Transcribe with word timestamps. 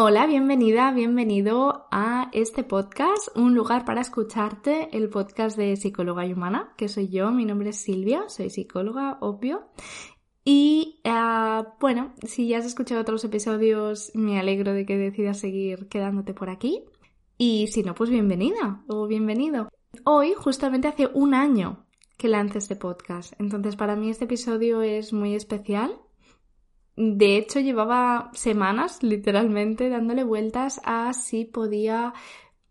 Hola, 0.00 0.26
bienvenida, 0.26 0.92
bienvenido 0.92 1.88
a 1.90 2.30
este 2.32 2.62
podcast, 2.62 3.36
un 3.36 3.56
lugar 3.56 3.84
para 3.84 4.00
escucharte, 4.00 4.96
el 4.96 5.08
podcast 5.08 5.56
de 5.56 5.74
psicóloga 5.74 6.24
y 6.24 6.34
humana, 6.34 6.72
que 6.76 6.86
soy 6.86 7.08
yo, 7.08 7.32
mi 7.32 7.44
nombre 7.44 7.70
es 7.70 7.78
Silvia, 7.78 8.28
soy 8.28 8.48
psicóloga, 8.48 9.18
obvio. 9.20 9.72
Y 10.44 11.00
ah, 11.04 11.74
bueno, 11.80 12.14
si 12.22 12.46
ya 12.46 12.58
has 12.58 12.64
escuchado 12.64 13.00
otros 13.00 13.24
episodios, 13.24 14.12
me 14.14 14.38
alegro 14.38 14.72
de 14.72 14.86
que 14.86 14.96
decidas 14.96 15.40
seguir 15.40 15.88
quedándote 15.88 16.32
por 16.32 16.48
aquí. 16.48 16.84
Y 17.36 17.66
si 17.66 17.82
no, 17.82 17.96
pues 17.96 18.08
bienvenida 18.08 18.84
o 18.86 19.08
bienvenido. 19.08 19.68
Hoy 20.04 20.32
justamente 20.34 20.86
hace 20.86 21.08
un 21.12 21.34
año 21.34 21.86
que 22.16 22.28
lance 22.28 22.58
este 22.58 22.76
podcast, 22.76 23.32
entonces 23.40 23.74
para 23.74 23.96
mí 23.96 24.10
este 24.10 24.26
episodio 24.26 24.80
es 24.80 25.12
muy 25.12 25.34
especial 25.34 26.00
de 27.00 27.36
hecho, 27.36 27.60
llevaba 27.60 28.30
semanas, 28.34 29.02
literalmente, 29.04 29.88
dándole 29.88 30.24
vueltas 30.24 30.80
a 30.84 31.12
si 31.12 31.44
podía, 31.44 32.12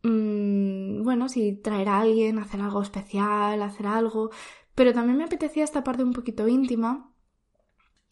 mmm, 0.03 1.01
bueno, 1.03 1.29
si 1.29 1.53
traer 1.53 1.87
a 1.87 1.99
alguien, 2.01 2.37
hacer 2.37 2.59
algo 2.61 2.81
especial, 2.81 3.61
hacer 3.61 3.87
algo, 3.87 4.31
pero 4.75 4.93
también 4.93 5.17
me 5.17 5.23
apetecía 5.23 5.63
esta 5.63 5.83
parte 5.83 6.03
un 6.03 6.11
poquito 6.11 6.45
íntima. 6.47 7.09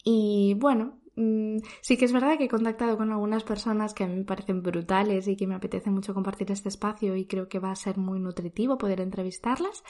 Y 0.04 0.54
bueno, 0.54 1.00
mmm, 1.16 1.58
sí 1.82 1.98
que 1.98 2.06
es 2.06 2.12
verdad 2.12 2.38
que 2.38 2.44
he 2.44 2.48
contactado 2.48 2.96
con 2.96 3.12
algunas 3.12 3.44
personas 3.44 3.92
que 3.92 4.04
a 4.04 4.06
mí 4.08 4.16
me 4.16 4.24
parecen 4.24 4.62
brutales 4.62 5.28
y 5.28 5.36
que 5.36 5.46
me 5.46 5.54
apetece 5.56 5.90
mucho 5.90 6.14
compartir 6.14 6.50
este 6.50 6.70
espacio 6.70 7.14
y 7.16 7.26
creo 7.26 7.48
que 7.48 7.58
va 7.58 7.72
a 7.72 7.76
ser 7.76 7.98
muy 7.98 8.20
nutritivo 8.20 8.78
poder 8.78 9.00
entrevistarlas, 9.02 9.84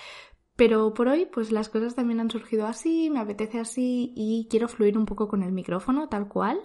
pero 0.57 0.95
por 0.95 1.09
hoy, 1.09 1.27
pues 1.27 1.53
las 1.53 1.69
cosas 1.69 1.95
también 1.95 2.21
han 2.21 2.31
surgido 2.31 2.67
así, 2.67 3.11
me 3.11 3.21
apetece 3.21 3.61
así 3.61 4.13
y 4.17 4.49
quiero 4.51 4.69
fluir 4.69 4.97
un 4.97 5.05
poco 5.05 5.29
con 5.29 5.43
el 5.43 5.53
micrófono, 5.53 6.09
tal 6.09 6.29
cual. 6.29 6.59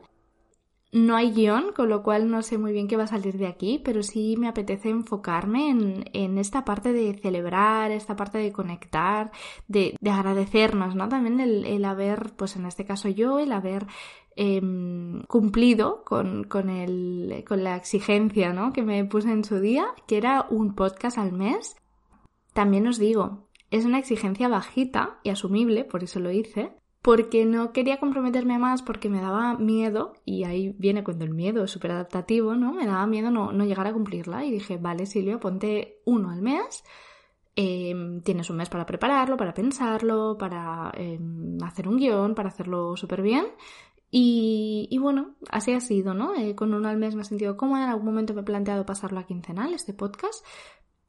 No 0.94 1.16
hay 1.16 1.31
guion, 1.31 1.72
con 1.73 1.88
lo 1.88 2.03
cual 2.03 2.30
no 2.30 2.42
sé 2.42 2.58
muy 2.58 2.73
bien 2.73 2.89
qué 2.89 2.98
va 2.98 3.03
a 3.06 3.08
salir 3.08 3.38
de 3.38 3.48
aquí, 3.48 3.81
pero 3.83 4.03
sí 4.03 4.36
me 4.38 4.50
apetece 4.50 4.89
enfocarme 4.89 5.70
en, 5.70 6.03
en 6.11 6.38
esta 6.38 6.66
parte 6.66 6.92
de 6.92 7.14
celebrar, 7.14 7.92
esta 7.92 8.17
parte 8.17 8.39
de 8.39 8.52
conectar, 8.52 9.31
de, 9.70 9.95
de 10.02 10.09
agradecernos, 10.09 10.94
¿no? 10.95 11.08
También 11.08 11.39
el, 11.39 11.66
el, 11.66 11.86
haber, 11.86 12.33
pues 12.36 12.58
en 12.58 12.66
este 12.66 12.83
caso 12.83 13.08
yo, 13.08 13.39
el 13.39 13.53
haber 13.53 13.88
eh, 14.36 14.61
cumplido 15.28 16.03
con, 16.03 16.44
con, 16.44 16.70
el, 16.70 17.45
con 17.48 17.64
la 17.64 17.78
exigencia, 17.78 18.52
¿no? 18.52 18.73
Que 18.73 18.83
me 18.83 19.03
puse 19.05 19.31
en 19.31 19.45
su 19.45 19.59
día, 19.61 19.86
que 20.08 20.17
era 20.17 20.45
un 20.50 20.76
podcast 20.76 21.17
al 21.17 21.31
mes. 21.31 21.78
También 22.53 22.86
os 22.88 23.00
digo, 23.00 23.48
es 23.72 23.86
una 23.86 23.97
exigencia 23.97 24.47
bajita 24.50 25.19
y 25.23 25.30
asumible, 25.30 25.86
por 25.86 26.03
eso 26.03 26.19
lo 26.19 26.30
hice, 26.30 26.73
porque 27.02 27.45
no 27.45 27.72
quería 27.72 28.00
comprometerme 28.00 28.59
más 28.59 28.83
porque 28.83 29.09
me 29.09 29.22
daba 29.22 29.58
miedo, 29.58 30.14
y 30.25 30.44
ahí 30.44 30.75
viene 30.77 31.03
cuando 31.03 31.25
el 31.25 31.33
miedo 31.33 31.64
es 31.64 31.72
súper 31.72 31.92
adaptativo, 31.92 32.53
¿no? 32.53 32.73
Me 32.73 32.86
daba 32.86 33.08
miedo 33.08 33.31
no, 33.31 33.52
no, 33.52 33.66
llegar 33.66 33.88
a 33.88 33.94
cumplirla 33.94 34.45
y 34.45 34.52
dije, 34.52 34.77
vale, 34.77 35.05
Silvia, 35.08 35.39
ponte 35.39 36.02
uno 36.05 36.30
al 36.30 36.42
mes, 36.42 36.83
eh, 37.55 37.95
tienes 38.23 38.49
un 38.49 38.58
mes 38.58 38.69
para 38.69 38.86
prepararlo, 38.86 39.37
para 39.37 39.54
pensarlo, 39.54 40.38
para 40.38 40.92
eh, 40.95 41.20
hacer 41.64 41.88
un 41.88 41.98
guion, 41.98 42.36
para 42.36 42.49
hacerlo 42.49 42.95
súper 42.95 43.21
bien. 43.21 43.48
Y, 44.14 44.89
y, 44.92 44.98
bueno, 44.98 45.36
así 45.49 45.71
ha 45.71 45.80
sido, 45.80 46.14
¿no? 46.14 46.36
Eh, 46.36 46.53
con 46.53 46.73
uno 46.73 46.89
al 46.89 46.98
mes 46.98 47.15
me 47.15 47.21
he 47.21 47.26
sentido 47.26 47.55
cómoda, 47.55 47.86
en 47.86 47.89
algún 47.92 48.05
momento 48.05 48.33
me 48.33 48.42
he 48.42 48.43
planteado 48.43 48.86
pasarlo 48.86 49.20
a 49.21 49.23
quincenal, 49.23 49.73
este 49.73 49.93
podcast, 49.93 50.45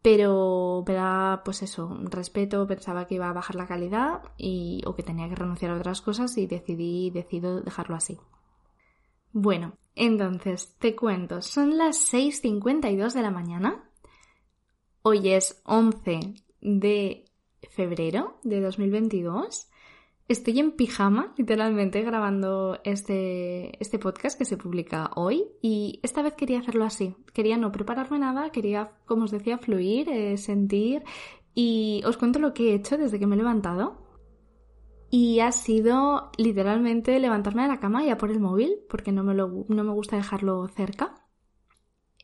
pero 0.02 0.82
me 0.86 0.94
da, 0.94 1.42
pues 1.44 1.62
eso, 1.62 1.96
respeto, 2.02 2.66
pensaba 2.66 3.06
que 3.06 3.14
iba 3.14 3.30
a 3.30 3.32
bajar 3.32 3.54
la 3.54 3.68
calidad 3.68 4.22
y, 4.36 4.82
o 4.84 4.96
que 4.96 5.04
tenía 5.04 5.28
que 5.28 5.36
renunciar 5.36 5.70
a 5.70 5.76
otras 5.76 6.02
cosas 6.02 6.36
y 6.36 6.48
decidí, 6.48 7.10
decido 7.10 7.60
dejarlo 7.60 7.94
así. 7.94 8.18
Bueno, 9.32 9.78
entonces, 9.94 10.76
te 10.78 10.96
cuento, 10.96 11.40
son 11.40 11.78
las 11.78 12.12
6.52 12.12 13.12
de 13.12 13.22
la 13.22 13.30
mañana. 13.30 13.88
Hoy 15.02 15.30
es 15.30 15.62
11 15.64 16.34
de 16.60 17.24
febrero 17.70 18.40
de 18.42 18.60
2022 18.60 19.68
Estoy 20.28 20.60
en 20.60 20.72
pijama, 20.72 21.34
literalmente, 21.36 22.00
grabando 22.02 22.78
este, 22.84 23.76
este 23.82 23.98
podcast 23.98 24.38
que 24.38 24.44
se 24.44 24.56
publica 24.56 25.10
hoy 25.16 25.44
y 25.60 25.98
esta 26.02 26.22
vez 26.22 26.34
quería 26.34 26.60
hacerlo 26.60 26.84
así. 26.84 27.16
Quería 27.32 27.56
no 27.56 27.72
prepararme 27.72 28.18
nada, 28.20 28.50
quería, 28.50 28.92
como 29.04 29.24
os 29.24 29.32
decía, 29.32 29.58
fluir, 29.58 30.08
eh, 30.08 30.36
sentir 30.38 31.02
y 31.54 32.02
os 32.06 32.16
cuento 32.16 32.38
lo 32.38 32.54
que 32.54 32.70
he 32.70 32.74
hecho 32.74 32.96
desde 32.96 33.18
que 33.18 33.26
me 33.26 33.34
he 33.34 33.38
levantado. 33.38 34.00
Y 35.10 35.40
ha 35.40 35.52
sido 35.52 36.30
literalmente 36.38 37.18
levantarme 37.18 37.62
de 37.62 37.68
la 37.68 37.80
cama 37.80 38.04
y 38.04 38.08
a 38.08 38.16
por 38.16 38.30
el 38.30 38.40
móvil, 38.40 38.78
porque 38.88 39.12
no 39.12 39.24
me, 39.24 39.34
lo, 39.34 39.66
no 39.68 39.84
me 39.84 39.92
gusta 39.92 40.16
dejarlo 40.16 40.66
cerca. 40.68 41.26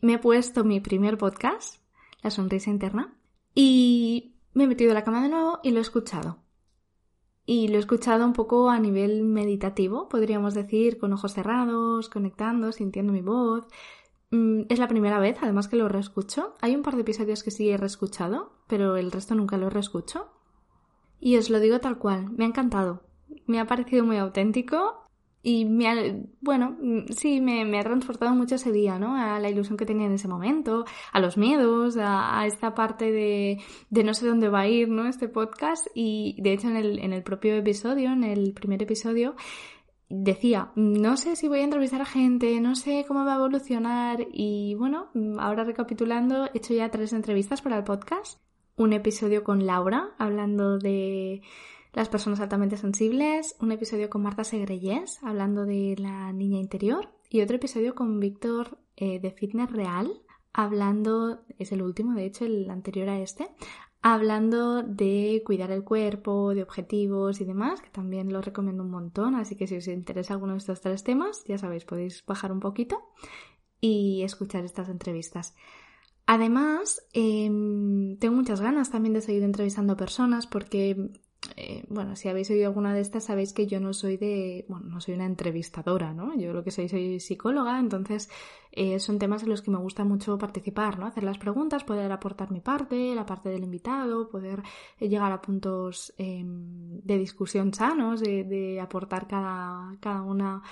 Me 0.00 0.14
he 0.14 0.19
puesto 0.19 0.64
mi 0.64 0.81
primer 0.81 1.19
podcast, 1.19 1.82
La 2.22 2.31
Sonrisa 2.31 2.70
Interna, 2.70 3.19
y 3.54 4.37
me 4.54 4.64
he 4.64 4.66
metido 4.69 4.92
en 4.92 4.94
la 4.94 5.04
cama 5.04 5.22
de 5.22 5.28
nuevo 5.28 5.58
y 5.62 5.72
lo 5.72 5.78
he 5.78 5.82
escuchado 5.82 6.47
y 7.50 7.69
lo 7.69 7.76
he 7.76 7.78
escuchado 7.78 8.26
un 8.26 8.34
poco 8.34 8.69
a 8.69 8.78
nivel 8.78 9.25
meditativo, 9.25 10.10
podríamos 10.10 10.53
decir, 10.53 10.98
con 10.98 11.14
ojos 11.14 11.32
cerrados, 11.32 12.10
conectando, 12.10 12.72
sintiendo 12.72 13.10
mi 13.10 13.22
voz. 13.22 13.64
Mm, 14.31 14.64
es 14.69 14.78
la 14.78 14.86
primera 14.86 15.19
vez, 15.19 15.38
además, 15.41 15.66
que 15.66 15.76
lo 15.76 15.88
reescucho. 15.88 16.56
Hay 16.60 16.76
un 16.76 16.82
par 16.82 16.97
de 16.97 17.00
episodios 17.00 17.42
que 17.42 17.50
sí 17.50 17.70
he 17.70 17.78
reescuchado, 17.78 18.53
pero 18.66 18.98
el 18.98 19.10
resto 19.10 19.34
nunca 19.34 19.56
lo 19.56 19.70
reescucho. 19.70 20.28
Y 21.20 21.38
os 21.38 21.48
lo 21.48 21.58
digo 21.58 21.81
tal 21.81 21.97
cual, 21.97 22.31
me 22.32 22.44
ha 22.44 22.48
encantado. 22.48 23.04
Me 23.47 23.60
ha 23.60 23.66
parecido 23.66 24.04
muy 24.04 24.19
auténtico 24.19 25.07
y 25.43 25.65
me 25.65 25.88
ha, 25.88 25.94
bueno, 26.41 26.76
sí, 27.16 27.41
me, 27.41 27.65
me, 27.65 27.78
ha 27.78 27.84
transportado 27.84 28.34
mucho 28.34 28.56
ese 28.56 28.72
día, 28.72 28.99
¿no? 28.99 29.15
A 29.15 29.38
la 29.38 29.49
ilusión 29.49 29.76
que 29.76 29.87
tenía 29.87 30.06
en 30.06 30.12
ese 30.12 30.28
momento, 30.28 30.84
a 31.12 31.21
los 31.21 31.37
miedos, 31.37 31.97
a, 31.97 32.41
a, 32.41 32.47
esta 32.47 32.75
parte 32.75 33.12
de, 33.12 33.59
de 33.88 34.04
no 34.04 34.15
sé 34.15 34.26
dónde 34.26 34.49
va 34.49 34.60
a 34.60 34.69
ir, 34.69 34.88
¿no? 34.88 35.06
Este 35.06 35.28
podcast. 35.28 35.87
Y 35.94 36.37
de 36.43 36.53
hecho 36.53 36.69
en 36.69 36.76
el, 36.76 36.99
en 36.99 37.12
el 37.12 37.22
propio 37.22 37.54
episodio, 37.54 38.12
en 38.12 38.25
el 38.25 38.53
primer 38.53 38.82
episodio, 38.82 39.37
decía, 40.09 40.72
no 40.75 41.16
sé 41.16 41.37
si 41.37 41.49
voy 41.49 41.60
a 41.60 41.65
entrevistar 41.65 42.00
a 42.00 42.06
gente, 42.06 42.60
no 42.60 42.75
sé 42.75 43.05
cómo 43.06 43.25
va 43.25 43.34
a 43.34 43.37
evolucionar. 43.37 44.26
Y 44.32 44.75
bueno, 44.75 45.10
ahora 45.38 45.65
recapitulando, 45.65 46.47
he 46.47 46.59
hecho 46.59 46.75
ya 46.75 46.91
tres 46.91 47.12
entrevistas 47.12 47.62
para 47.62 47.76
el 47.76 47.84
podcast. 47.84 48.41
Un 48.76 48.93
episodio 48.93 49.44
con 49.44 49.66
Laura, 49.66 50.15
hablando 50.19 50.78
de 50.78 51.43
las 51.93 52.09
personas 52.09 52.41
altamente 52.41 52.76
sensibles, 52.76 53.56
un 53.60 53.72
episodio 53.72 54.10
con 54.10 54.22
Marta 54.22 54.44
Segreyes 54.44 55.19
hablando 55.22 55.65
de 55.65 55.97
la 55.99 56.32
niña 56.32 56.59
interior 56.59 57.10
y 57.31 57.41
otro 57.41 57.56
episodio 57.56 57.94
con 57.94 58.21
Víctor 58.21 58.78
eh, 58.97 59.21
de 59.21 59.31
Fitness 59.31 59.71
Real 59.71 60.22
hablando, 60.53 61.44
es 61.59 61.72
el 61.72 61.82
último 61.82 62.15
de 62.15 62.25
hecho, 62.25 62.44
el 62.44 62.69
anterior 62.71 63.09
a 63.09 63.21
este, 63.21 63.49
hablando 64.03 64.82
de 64.82 65.43
cuidar 65.44 65.71
el 65.71 65.84
cuerpo, 65.84 66.54
de 66.54 66.62
objetivos 66.62 67.41
y 67.41 67.44
demás, 67.44 67.81
que 67.81 67.91
también 67.91 68.32
lo 68.32 68.41
recomiendo 68.41 68.82
un 68.82 68.91
montón, 68.91 69.34
así 69.34 69.56
que 69.56 69.66
si 69.66 69.76
os 69.76 69.87
interesa 69.87 70.34
alguno 70.34 70.53
de 70.53 70.59
estos 70.59 70.81
tres 70.81 71.05
temas, 71.05 71.44
ya 71.47 71.59
sabéis, 71.59 71.84
podéis 71.84 72.25
bajar 72.26 72.53
un 72.53 72.60
poquito 72.60 72.99
y 73.81 74.23
escuchar 74.23 74.64
estas 74.64 74.88
entrevistas. 74.88 75.55
Además, 76.26 77.06
eh, 77.14 77.46
tengo 78.19 78.35
muchas 78.35 78.61
ganas 78.61 78.90
también 78.90 79.14
de 79.14 79.20
seguir 79.20 79.44
entrevistando 79.44 79.96
personas 79.96 80.46
porque 80.46 81.11
eh, 81.56 81.85
bueno, 81.89 82.17
si 82.17 82.29
habéis 82.29 82.50
oído 82.50 82.67
alguna 82.67 82.95
de 82.95 83.00
estas, 83.00 83.25
sabéis 83.25 83.53
que 83.53 83.67
yo 83.67 83.81
no 83.81 83.93
soy 83.93 84.17
de, 84.17 84.65
bueno, 84.69 84.87
no 84.89 85.00
soy 85.00 85.15
una 85.15 85.27
entrevistadora, 85.27 86.12
¿no? 86.12 86.37
Yo 86.37 86.53
lo 86.53 86.65
que 86.65 86.71
soy, 86.71 86.89
soy 86.89 87.21
psicóloga, 87.21 87.79
entonces 87.79 88.29
eh, 88.73 88.99
son 88.99 89.19
temas 89.19 89.43
en 89.43 89.49
los 89.49 89.62
que 89.62 89.71
me 89.71 89.79
gusta 89.79 90.05
mucho 90.05 90.39
participar, 90.39 90.99
¿no? 90.99 91.06
Hacer 91.06 91.25
las 91.25 91.39
preguntas, 91.39 91.85
poder 91.85 92.12
aportar 92.12 92.50
mi 92.50 92.61
parte, 92.61 93.15
la 93.15 93.27
parte 93.27 93.49
del 93.49 93.65
invitado, 93.65 94.29
poder 94.29 94.62
eh, 95.00 95.09
llegar 95.09 95.33
a 95.33 95.41
puntos 95.41 96.15
eh, 96.19 96.43
de 96.45 97.19
discusión 97.19 97.73
sanos, 97.75 98.21
de, 98.21 98.45
de 98.45 98.81
aportar 98.81 99.27
cada, 99.27 99.97
cada 100.00 100.23
una 100.23 100.62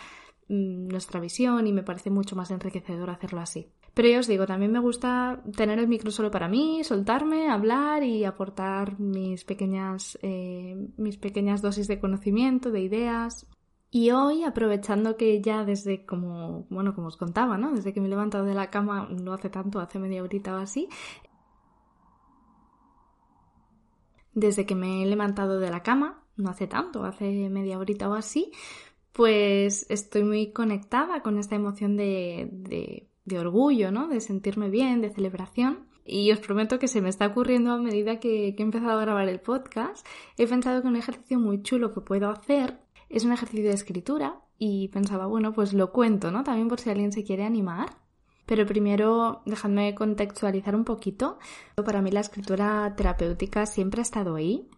mmm, 0.48 0.88
nuestra 0.88 1.20
visión 1.20 1.66
y 1.66 1.72
me 1.72 1.82
parece 1.82 2.10
mucho 2.10 2.36
más 2.36 2.50
enriquecedor 2.50 3.10
hacerlo 3.10 3.40
así. 3.40 3.68
Pero 3.96 4.10
ya 4.10 4.18
os 4.20 4.26
digo, 4.26 4.44
también 4.44 4.72
me 4.72 4.78
gusta 4.78 5.42
tener 5.56 5.78
el 5.78 5.88
micro 5.88 6.10
solo 6.10 6.30
para 6.30 6.48
mí, 6.48 6.84
soltarme, 6.84 7.48
hablar 7.48 8.02
y 8.02 8.26
aportar 8.26 9.00
mis 9.00 9.42
pequeñas, 9.44 10.18
eh, 10.20 10.76
mis 10.98 11.16
pequeñas 11.16 11.62
dosis 11.62 11.88
de 11.88 11.98
conocimiento, 11.98 12.70
de 12.70 12.80
ideas. 12.82 13.46
Y 13.90 14.10
hoy, 14.10 14.44
aprovechando 14.44 15.16
que 15.16 15.40
ya 15.40 15.64
desde 15.64 16.04
como, 16.04 16.66
bueno, 16.68 16.94
como 16.94 17.06
os 17.06 17.16
contaba, 17.16 17.56
¿no? 17.56 17.72
Desde 17.72 17.94
que 17.94 18.02
me 18.02 18.08
he 18.08 18.10
levantado 18.10 18.44
de 18.44 18.52
la 18.52 18.68
cama, 18.68 19.08
no 19.08 19.32
hace 19.32 19.48
tanto, 19.48 19.80
hace 19.80 19.98
media 19.98 20.22
horita 20.22 20.54
o 20.54 20.58
así, 20.58 20.90
desde 24.34 24.66
que 24.66 24.74
me 24.74 25.02
he 25.02 25.06
levantado 25.06 25.58
de 25.58 25.70
la 25.70 25.82
cama, 25.82 26.22
no 26.36 26.50
hace 26.50 26.66
tanto, 26.66 27.02
hace 27.06 27.48
media 27.48 27.78
horita 27.78 28.10
o 28.10 28.12
así, 28.12 28.52
pues 29.14 29.86
estoy 29.88 30.22
muy 30.24 30.52
conectada 30.52 31.22
con 31.22 31.38
esta 31.38 31.54
emoción 31.54 31.96
de, 31.96 33.08
de 33.26 33.38
orgullo, 33.38 33.90
¿no? 33.90 34.08
De 34.08 34.20
sentirme 34.20 34.70
bien, 34.70 35.02
de 35.02 35.10
celebración. 35.10 35.80
Y 36.04 36.30
os 36.30 36.38
prometo 36.38 36.78
que 36.78 36.88
se 36.88 37.02
me 37.02 37.08
está 37.08 37.26
ocurriendo 37.26 37.72
a 37.72 37.78
medida 37.78 38.20
que, 38.20 38.48
he 38.48 38.62
empezado 38.62 38.98
a 38.98 39.02
grabar 39.02 39.28
el 39.28 39.40
podcast. 39.40 40.06
He 40.38 40.46
pensado 40.46 40.80
que 40.80 40.88
un 40.88 40.96
ejercicio 40.96 41.38
muy 41.38 41.62
chulo 41.62 41.92
que 41.92 42.00
puedo 42.00 42.30
hacer 42.30 42.78
es 43.08 43.24
un 43.24 43.32
ejercicio 43.32 43.68
de 43.68 43.74
escritura 43.74 44.40
y 44.58 44.88
pensaba, 44.88 45.26
bueno, 45.26 45.52
pues 45.52 45.74
lo 45.74 45.92
cuento, 45.92 46.30
¿no? 46.30 46.44
También 46.44 46.68
por 46.68 46.80
si 46.80 46.90
alguien 46.90 47.12
se 47.12 47.24
quiere 47.24 47.44
animar. 47.44 47.98
Pero 48.46 48.64
primero, 48.64 49.42
dejadme 49.44 49.96
contextualizar 49.96 50.76
un 50.76 50.84
poquito. 50.84 51.38
Para 51.74 52.00
mí 52.00 52.12
la 52.12 52.20
escritura 52.20 52.94
terapéutica 52.96 53.66
siempre 53.66 54.00
ha 54.00 54.02
estado 54.02 54.36
ahí. 54.36 54.68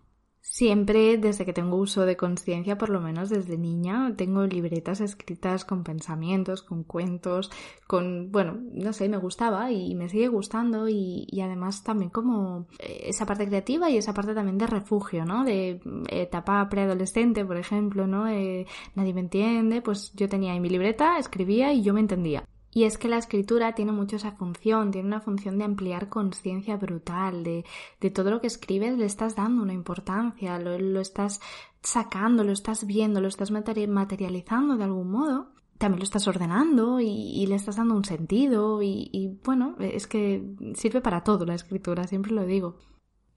Siempre, 0.50 1.18
desde 1.18 1.44
que 1.44 1.52
tengo 1.52 1.76
uso 1.76 2.06
de 2.06 2.16
conciencia, 2.16 2.78
por 2.78 2.88
lo 2.88 3.00
menos 3.00 3.28
desde 3.28 3.58
niña, 3.58 4.14
tengo 4.16 4.46
libretas 4.46 5.00
escritas 5.02 5.64
con 5.64 5.84
pensamientos, 5.84 6.62
con 6.62 6.84
cuentos, 6.84 7.50
con, 7.86 8.32
bueno, 8.32 8.58
no 8.72 8.92
sé, 8.94 9.08
me 9.10 9.18
gustaba 9.18 9.70
y 9.70 9.94
me 9.94 10.08
sigue 10.08 10.26
gustando 10.28 10.88
y, 10.88 11.26
y 11.30 11.42
además 11.42 11.84
también 11.84 12.10
como 12.10 12.66
eh, 12.78 13.04
esa 13.04 13.26
parte 13.26 13.46
creativa 13.46 13.90
y 13.90 13.98
esa 13.98 14.14
parte 14.14 14.34
también 14.34 14.58
de 14.58 14.66
refugio, 14.66 15.24
¿no? 15.26 15.44
De 15.44 15.80
etapa 16.08 16.66
preadolescente, 16.68 17.44
por 17.44 17.58
ejemplo, 17.58 18.06
¿no? 18.06 18.26
Eh, 18.28 18.66
nadie 18.94 19.14
me 19.14 19.20
entiende, 19.20 19.82
pues 19.82 20.12
yo 20.14 20.28
tenía 20.28 20.52
ahí 20.54 20.60
mi 20.60 20.70
libreta, 20.70 21.18
escribía 21.18 21.72
y 21.74 21.82
yo 21.82 21.92
me 21.92 22.00
entendía. 22.00 22.44
Y 22.70 22.84
es 22.84 22.98
que 22.98 23.08
la 23.08 23.18
escritura 23.18 23.74
tiene 23.74 23.92
mucho 23.92 24.16
esa 24.16 24.32
función, 24.32 24.90
tiene 24.90 25.08
una 25.08 25.20
función 25.20 25.58
de 25.58 25.64
ampliar 25.64 26.08
conciencia 26.08 26.76
brutal, 26.76 27.42
de, 27.42 27.64
de, 28.00 28.10
todo 28.10 28.30
lo 28.30 28.40
que 28.40 28.46
escribes 28.46 28.98
le 28.98 29.06
estás 29.06 29.36
dando 29.36 29.62
una 29.62 29.72
importancia, 29.72 30.58
lo, 30.58 30.78
lo 30.78 31.00
estás 31.00 31.40
sacando, 31.82 32.44
lo 32.44 32.52
estás 32.52 32.86
viendo, 32.86 33.20
lo 33.20 33.28
estás 33.28 33.50
materializando 33.50 34.76
de 34.76 34.84
algún 34.84 35.10
modo 35.10 35.48
también 35.78 36.00
lo 36.00 36.04
estás 36.04 36.26
ordenando 36.26 37.00
y, 37.00 37.06
y, 37.06 37.46
le 37.46 37.54
estás 37.54 37.76
dando 37.76 37.94
un 37.94 38.04
sentido 38.04 38.82
y, 38.82 39.08
y, 39.12 39.28
bueno, 39.44 39.76
es 39.78 40.08
que 40.08 40.42
sirve 40.74 41.00
para 41.00 41.22
todo 41.22 41.46
la 41.46 41.54
escritura, 41.54 42.04
siempre 42.04 42.32
lo 42.32 42.44
digo. 42.44 42.76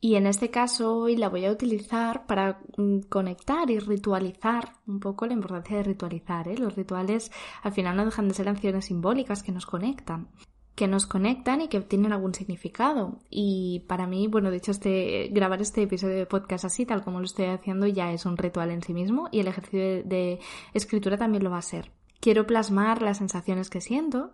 Y 0.03 0.15
en 0.15 0.25
este 0.25 0.49
caso 0.49 0.97
hoy 0.97 1.15
la 1.15 1.29
voy 1.29 1.45
a 1.45 1.51
utilizar 1.51 2.25
para 2.25 2.59
mm, 2.75 3.01
conectar 3.01 3.69
y 3.69 3.77
ritualizar 3.77 4.73
un 4.87 4.99
poco 4.99 5.27
la 5.27 5.33
importancia 5.33 5.77
de 5.77 5.83
ritualizar. 5.83 6.47
¿eh? 6.47 6.57
Los 6.57 6.75
rituales 6.75 7.31
al 7.61 7.71
final 7.71 7.95
no 7.95 8.05
dejan 8.05 8.27
de 8.27 8.33
ser 8.33 8.49
acciones 8.49 8.85
simbólicas 8.85 9.43
que 9.43 9.51
nos 9.51 9.67
conectan 9.67 10.29
que 10.73 10.87
nos 10.87 11.05
conectan 11.05 11.61
y 11.61 11.67
que 11.67 11.81
tienen 11.81 12.13
algún 12.13 12.33
significado. 12.33 13.19
Y 13.29 13.85
para 13.87 14.07
mí, 14.07 14.27
bueno, 14.27 14.49
de 14.49 14.57
hecho, 14.57 14.71
este, 14.71 15.29
grabar 15.31 15.61
este 15.61 15.83
episodio 15.83 16.15
de 16.15 16.25
podcast 16.25 16.65
así, 16.65 16.85
tal 16.85 17.03
como 17.03 17.19
lo 17.19 17.25
estoy 17.25 17.45
haciendo, 17.45 17.85
ya 17.85 18.11
es 18.11 18.25
un 18.25 18.37
ritual 18.37 18.71
en 18.71 18.81
sí 18.81 18.93
mismo 18.93 19.27
y 19.31 19.41
el 19.41 19.47
ejercicio 19.47 19.79
de, 19.79 20.03
de 20.03 20.39
escritura 20.73 21.17
también 21.17 21.43
lo 21.43 21.51
va 21.51 21.59
a 21.59 21.61
ser. 21.61 21.91
Quiero 22.19 22.47
plasmar 22.47 23.01
las 23.01 23.17
sensaciones 23.17 23.69
que 23.69 23.81
siento 23.81 24.33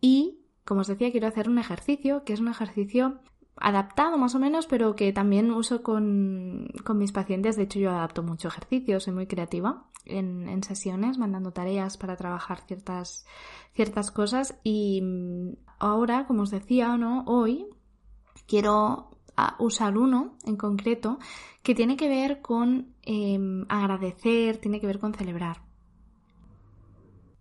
y, 0.00 0.44
como 0.64 0.82
os 0.82 0.86
decía, 0.86 1.10
quiero 1.10 1.26
hacer 1.26 1.48
un 1.48 1.58
ejercicio 1.58 2.22
que 2.22 2.34
es 2.34 2.40
un 2.40 2.48
ejercicio 2.48 3.20
adaptado 3.60 4.18
más 4.18 4.34
o 4.34 4.38
menos, 4.38 4.66
pero 4.66 4.94
que 4.94 5.12
también 5.12 5.50
uso 5.50 5.82
con, 5.82 6.68
con, 6.84 6.98
mis 6.98 7.12
pacientes. 7.12 7.56
De 7.56 7.64
hecho, 7.64 7.78
yo 7.78 7.90
adapto 7.90 8.22
mucho 8.22 8.48
ejercicio, 8.48 9.00
soy 9.00 9.14
muy 9.14 9.26
creativa 9.26 9.84
en, 10.04 10.48
en, 10.48 10.62
sesiones, 10.62 11.18
mandando 11.18 11.52
tareas 11.52 11.96
para 11.96 12.16
trabajar 12.16 12.60
ciertas, 12.66 13.26
ciertas 13.74 14.10
cosas. 14.10 14.58
Y 14.64 15.02
ahora, 15.78 16.26
como 16.26 16.42
os 16.42 16.50
decía, 16.50 16.96
¿no? 16.96 17.24
hoy 17.26 17.66
quiero 18.46 19.10
usar 19.58 19.96
uno 19.96 20.36
en 20.44 20.56
concreto 20.56 21.18
que 21.62 21.74
tiene 21.74 21.96
que 21.96 22.08
ver 22.08 22.40
con 22.40 22.94
eh, 23.02 23.38
agradecer, 23.68 24.58
tiene 24.58 24.80
que 24.80 24.86
ver 24.86 24.98
con 24.98 25.14
celebrar. 25.14 25.62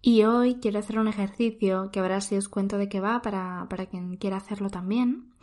Y 0.02 0.24
hoy 0.24 0.56
quiero 0.62 0.80
hacer 0.80 1.00
un 1.00 1.08
ejercicio 1.08 1.90
que 1.92 2.00
ahora 2.00 2.22
sí 2.22 2.38
os 2.38 2.48
cuento 2.48 2.78
de 2.78 2.88
qué 2.88 3.00
va 3.00 3.22
para, 3.22 3.66
para 3.70 3.88
quien 3.88 4.18
quiera 4.18 4.38
hacerlo 4.38 4.70
también 4.70 5.34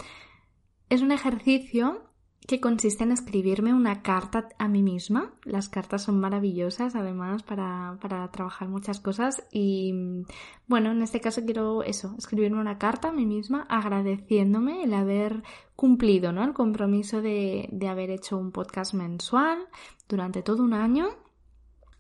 es 0.88 1.02
un 1.02 1.12
ejercicio 1.12 2.02
que 2.46 2.60
consiste 2.60 3.04
en 3.04 3.12
escribirme 3.12 3.72
una 3.72 4.02
carta 4.02 4.48
a 4.58 4.68
mí 4.68 4.82
misma. 4.82 5.32
Las 5.44 5.68
cartas 5.68 6.02
son 6.02 6.20
maravillosas 6.20 6.94
además 6.94 7.42
para, 7.42 7.96
para, 8.02 8.30
trabajar 8.30 8.68
muchas 8.68 9.00
cosas 9.00 9.46
y 9.50 9.94
bueno, 10.66 10.90
en 10.90 11.02
este 11.02 11.20
caso 11.20 11.42
quiero 11.44 11.82
eso, 11.82 12.14
escribirme 12.18 12.60
una 12.60 12.78
carta 12.78 13.08
a 13.08 13.12
mí 13.12 13.24
misma 13.24 13.66
agradeciéndome 13.70 14.84
el 14.84 14.92
haber 14.92 15.42
cumplido 15.74 16.32
¿no? 16.32 16.44
el 16.44 16.52
compromiso 16.52 17.22
de, 17.22 17.68
de 17.72 17.88
haber 17.88 18.10
hecho 18.10 18.36
un 18.36 18.52
podcast 18.52 18.92
mensual 18.92 19.66
durante 20.06 20.42
todo 20.42 20.62
un 20.62 20.74
año, 20.74 21.08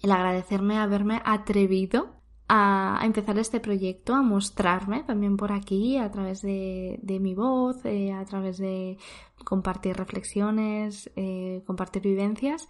el 0.02 0.12
agradecerme 0.12 0.76
haberme 0.76 1.22
atrevido 1.24 2.23
a, 2.48 3.00
empezar 3.02 3.38
este 3.38 3.60
proyecto, 3.60 4.14
a 4.14 4.22
mostrarme 4.22 5.02
también 5.04 5.36
por 5.36 5.52
aquí 5.52 5.98
a 5.98 6.10
través 6.10 6.42
de, 6.42 6.98
de 7.02 7.20
mi 7.20 7.34
voz, 7.34 7.84
eh, 7.84 8.12
a 8.12 8.24
través 8.24 8.58
de 8.58 8.98
compartir 9.44 9.96
reflexiones, 9.96 11.10
eh, 11.16 11.62
compartir 11.66 12.02
vivencias 12.02 12.68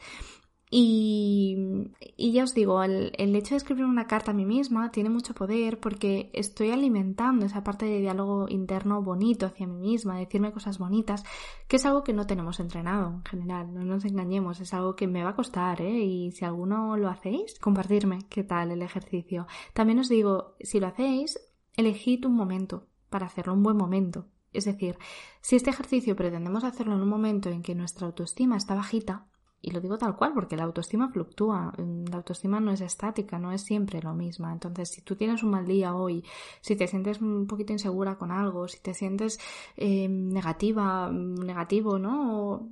y, 0.76 2.32
ya 2.32 2.42
os 2.42 2.52
digo, 2.52 2.82
el, 2.82 3.12
el, 3.16 3.36
hecho 3.36 3.50
de 3.50 3.58
escribir 3.58 3.84
una 3.84 4.08
carta 4.08 4.32
a 4.32 4.34
mí 4.34 4.44
misma 4.44 4.90
tiene 4.90 5.08
mucho 5.08 5.32
poder 5.32 5.78
porque 5.78 6.30
estoy 6.32 6.72
alimentando 6.72 7.46
esa 7.46 7.62
parte 7.62 7.86
de 7.86 8.00
diálogo 8.00 8.48
interno 8.48 9.00
bonito 9.00 9.46
hacia 9.46 9.68
mí 9.68 9.78
misma, 9.78 10.18
decirme 10.18 10.50
cosas 10.50 10.78
bonitas, 10.78 11.22
que 11.68 11.76
es 11.76 11.86
algo 11.86 12.02
que 12.02 12.12
no 12.12 12.26
tenemos 12.26 12.58
entrenado 12.58 13.10
en 13.10 13.24
general, 13.24 13.72
no 13.72 13.84
nos 13.84 14.04
engañemos, 14.04 14.58
es 14.58 14.74
algo 14.74 14.96
que 14.96 15.06
me 15.06 15.22
va 15.22 15.30
a 15.30 15.36
costar, 15.36 15.80
¿eh? 15.80 16.00
Y 16.02 16.32
si 16.32 16.44
alguno 16.44 16.96
lo 16.96 17.08
hacéis, 17.08 17.56
compartirme 17.60 18.26
qué 18.28 18.42
tal 18.42 18.72
el 18.72 18.82
ejercicio. 18.82 19.46
También 19.74 20.00
os 20.00 20.08
digo, 20.08 20.56
si 20.58 20.80
lo 20.80 20.88
hacéis, 20.88 21.38
elegid 21.76 22.26
un 22.26 22.34
momento 22.34 22.88
para 23.10 23.26
hacerlo, 23.26 23.52
un 23.52 23.62
buen 23.62 23.76
momento. 23.76 24.26
Es 24.52 24.64
decir, 24.64 24.98
si 25.40 25.54
este 25.54 25.70
ejercicio 25.70 26.16
pretendemos 26.16 26.64
hacerlo 26.64 26.96
en 26.96 27.02
un 27.02 27.08
momento 27.08 27.48
en 27.48 27.62
que 27.62 27.76
nuestra 27.76 28.08
autoestima 28.08 28.56
está 28.56 28.74
bajita, 28.74 29.28
y 29.64 29.70
lo 29.70 29.80
digo 29.80 29.96
tal 29.96 30.14
cual, 30.14 30.32
porque 30.34 30.56
la 30.56 30.64
autoestima 30.64 31.08
fluctúa, 31.08 31.72
mm, 31.78 32.04
la 32.10 32.16
autoestima 32.18 32.60
no 32.60 32.70
es 32.70 32.82
estática, 32.82 33.38
no 33.38 33.50
es 33.50 33.62
siempre 33.62 34.02
lo 34.02 34.12
mismo. 34.12 34.50
Entonces, 34.50 34.90
si 34.90 35.00
tú 35.00 35.16
tienes 35.16 35.42
un 35.42 35.50
mal 35.50 35.66
día 35.66 35.94
hoy, 35.94 36.22
si 36.60 36.76
te 36.76 36.86
sientes 36.86 37.20
un 37.22 37.46
poquito 37.46 37.72
insegura 37.72 38.16
con 38.16 38.30
algo, 38.30 38.68
si 38.68 38.80
te 38.80 38.92
sientes 38.92 39.40
eh, 39.76 40.06
negativa, 40.08 41.10
mm, 41.10 41.46
negativo, 41.46 41.98
¿no? 41.98 42.68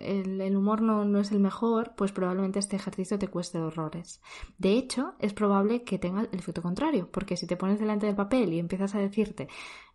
El, 0.00 0.40
el 0.40 0.56
humor 0.56 0.82
no, 0.82 1.04
no, 1.04 1.20
es 1.20 1.30
el 1.30 1.38
mejor, 1.38 1.92
pues 1.96 2.10
probablemente 2.10 2.58
este 2.58 2.76
ejercicio 2.76 3.18
te 3.18 3.28
cueste 3.28 3.58
horrores. 3.60 4.20
De 4.58 4.72
hecho, 4.72 5.14
es 5.20 5.32
probable 5.32 5.84
que 5.84 5.98
tenga 5.98 6.22
el 6.22 6.38
efecto 6.38 6.60
contrario, 6.62 7.08
porque 7.12 7.36
si 7.36 7.46
te 7.46 7.56
pones 7.56 7.78
delante 7.78 8.06
del 8.06 8.16
papel 8.16 8.52
y 8.52 8.58
empiezas 8.58 8.94
a 8.96 8.98
decirte, 8.98 9.48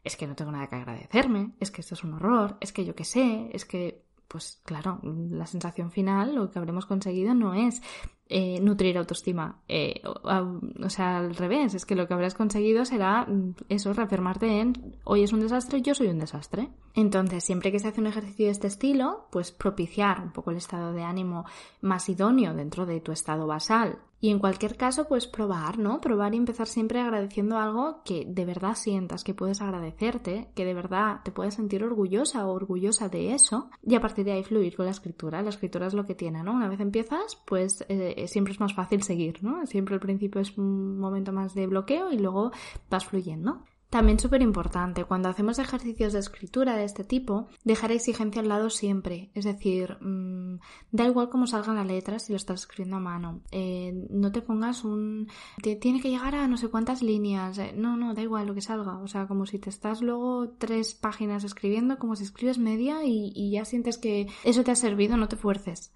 es 0.03 0.15
que 0.15 0.27
no 0.27 0.35
tengo 0.35 0.51
nada 0.51 0.67
que 0.67 0.75
agradecerme, 0.75 1.51
es 1.59 1.71
que 1.71 1.81
esto 1.81 1.95
es 1.95 2.03
un 2.05 2.13
horror, 2.13 2.57
es 2.61 2.71
que 2.71 2.85
yo 2.85 2.95
qué 2.95 3.03
sé, 3.03 3.49
es 3.51 3.65
que 3.65 4.06
pues 4.27 4.61
claro, 4.65 4.99
la 5.03 5.45
sensación 5.45 5.91
final, 5.91 6.35
lo 6.35 6.51
que 6.51 6.59
habremos 6.59 6.85
conseguido 6.85 7.33
no 7.33 7.53
es 7.53 7.81
eh, 8.29 8.59
nutrir 8.59 8.97
autoestima. 8.97 9.61
Eh, 9.67 10.01
o, 10.03 10.59
o, 10.85 10.89
sea, 10.89 11.19
al 11.19 11.35
revés, 11.35 11.73
es 11.73 11.85
que 11.85 11.95
lo 11.95 12.07
que 12.07 12.13
habrás 12.13 12.33
conseguido 12.33 12.83
será 12.83 13.25
mm, 13.25 13.55
eso, 13.69 13.93
reafirmarte 13.93 14.59
en 14.59 14.97
hoy 15.05 15.23
es 15.23 15.31
un 15.31 15.39
desastre, 15.39 15.81
yo 15.81 15.95
soy 15.95 16.07
un 16.07 16.19
desastre. 16.19 16.69
Entonces, 16.93 17.43
siempre 17.43 17.71
que 17.71 17.79
se 17.79 17.87
hace 17.87 18.01
un 18.01 18.07
ejercicio 18.07 18.47
de 18.47 18.51
este 18.51 18.67
estilo, 18.67 19.27
pues 19.31 19.51
propiciar 19.51 20.21
un 20.21 20.31
poco 20.31 20.51
el 20.51 20.57
estado 20.57 20.91
de 20.91 21.03
ánimo 21.03 21.45
más 21.81 22.09
idóneo 22.09 22.53
dentro 22.53 22.85
de 22.85 22.99
tu 22.99 23.13
estado 23.13 23.47
basal 23.47 23.99
y 24.19 24.29
en 24.29 24.39
cualquier 24.39 24.77
caso, 24.77 25.07
pues 25.07 25.27
probar, 25.27 25.77
¿no? 25.77 26.01
Probar 26.01 26.33
y 26.33 26.37
empezar 26.37 26.67
siempre 26.67 26.99
agradeciendo 26.99 27.57
algo 27.57 28.01
que 28.03 28.25
de 28.27 28.45
verdad 28.45 28.73
sientas 28.75 29.23
que 29.23 29.35
puedes 29.35 29.61
agradecerte, 29.61 30.49
que 30.55 30.65
de 30.65 30.73
verdad 30.73 31.21
te 31.23 31.31
puedes 31.31 31.53
sentir 31.53 31.83
orgullosa 31.83 32.47
o 32.47 32.53
orgullosa 32.53 33.09
de 33.09 33.33
eso, 33.33 33.69
y 33.83 33.95
a 33.95 34.01
partir 34.01 34.25
de 34.25 34.31
ahí 34.31 34.43
fluir 34.43 34.75
con 34.75 34.85
la 34.85 34.91
escritura. 34.91 35.41
La 35.41 35.49
escritura 35.49 35.87
es 35.87 35.93
lo 35.93 36.05
que 36.05 36.15
tiene, 36.15 36.43
¿no? 36.43 36.53
Una 36.53 36.67
vez 36.67 36.79
empiezas, 36.79 37.37
pues 37.45 37.85
eh, 37.89 38.25
siempre 38.27 38.53
es 38.53 38.59
más 38.59 38.73
fácil 38.73 39.03
seguir, 39.03 39.43
¿no? 39.43 39.65
Siempre 39.67 39.93
al 39.93 40.01
principio 40.01 40.41
es 40.41 40.57
un 40.57 40.97
momento 40.97 41.31
más 41.31 41.53
de 41.53 41.67
bloqueo 41.67 42.11
y 42.11 42.17
luego 42.17 42.51
vas 42.89 43.05
fluyendo. 43.05 43.63
También 43.89 44.19
súper 44.19 44.41
importante, 44.41 45.05
cuando 45.05 45.29
hacemos 45.29 45.59
ejercicios 45.59 46.11
de 46.11 46.19
escritura 46.19 46.75
de 46.75 46.83
este 46.83 47.05
tipo, 47.05 47.47
dejar 47.63 47.93
exigencia 47.93 48.41
al 48.41 48.49
lado 48.49 48.69
siempre. 48.69 49.31
Es 49.33 49.45
decir, 49.45 49.97
mmm, 50.01 50.59
da 50.91 51.05
igual 51.05 51.29
cómo 51.29 51.47
salgan 51.47 51.77
las 51.77 51.87
letras 51.87 52.25
si 52.25 52.33
lo 52.33 52.37
estás 52.37 52.61
escribiendo 52.61 52.97
a 52.97 52.99
mano. 52.99 53.41
Eh, 53.51 53.93
no 54.09 54.33
te 54.33 54.41
pongas 54.41 54.83
un... 54.83 55.29
Te, 55.61 55.77
tiene 55.77 56.01
que 56.01 56.09
llegar 56.09 56.35
a 56.35 56.49
no 56.49 56.57
sé 56.57 56.67
cuántas 56.67 57.01
líneas. 57.01 57.57
Eh, 57.59 57.73
no, 57.77 57.95
no, 57.95 58.13
da 58.13 58.21
igual 58.21 58.47
lo 58.47 58.53
que 58.53 58.61
salga. 58.61 58.97
O 58.99 59.07
sea, 59.07 59.25
como 59.25 59.45
si 59.45 59.57
te 59.57 59.69
estás 59.69 60.01
luego 60.01 60.49
tres 60.57 60.93
páginas 60.93 61.45
escribiendo, 61.45 61.97
como 61.97 62.17
si 62.17 62.23
escribes 62.23 62.57
media 62.57 63.05
y, 63.05 63.31
y 63.33 63.51
ya 63.51 63.63
sientes 63.63 63.97
que 63.97 64.27
eso 64.43 64.65
te 64.65 64.71
ha 64.71 64.75
servido, 64.75 65.15
no 65.15 65.29
te 65.29 65.37
fuerces. 65.37 65.93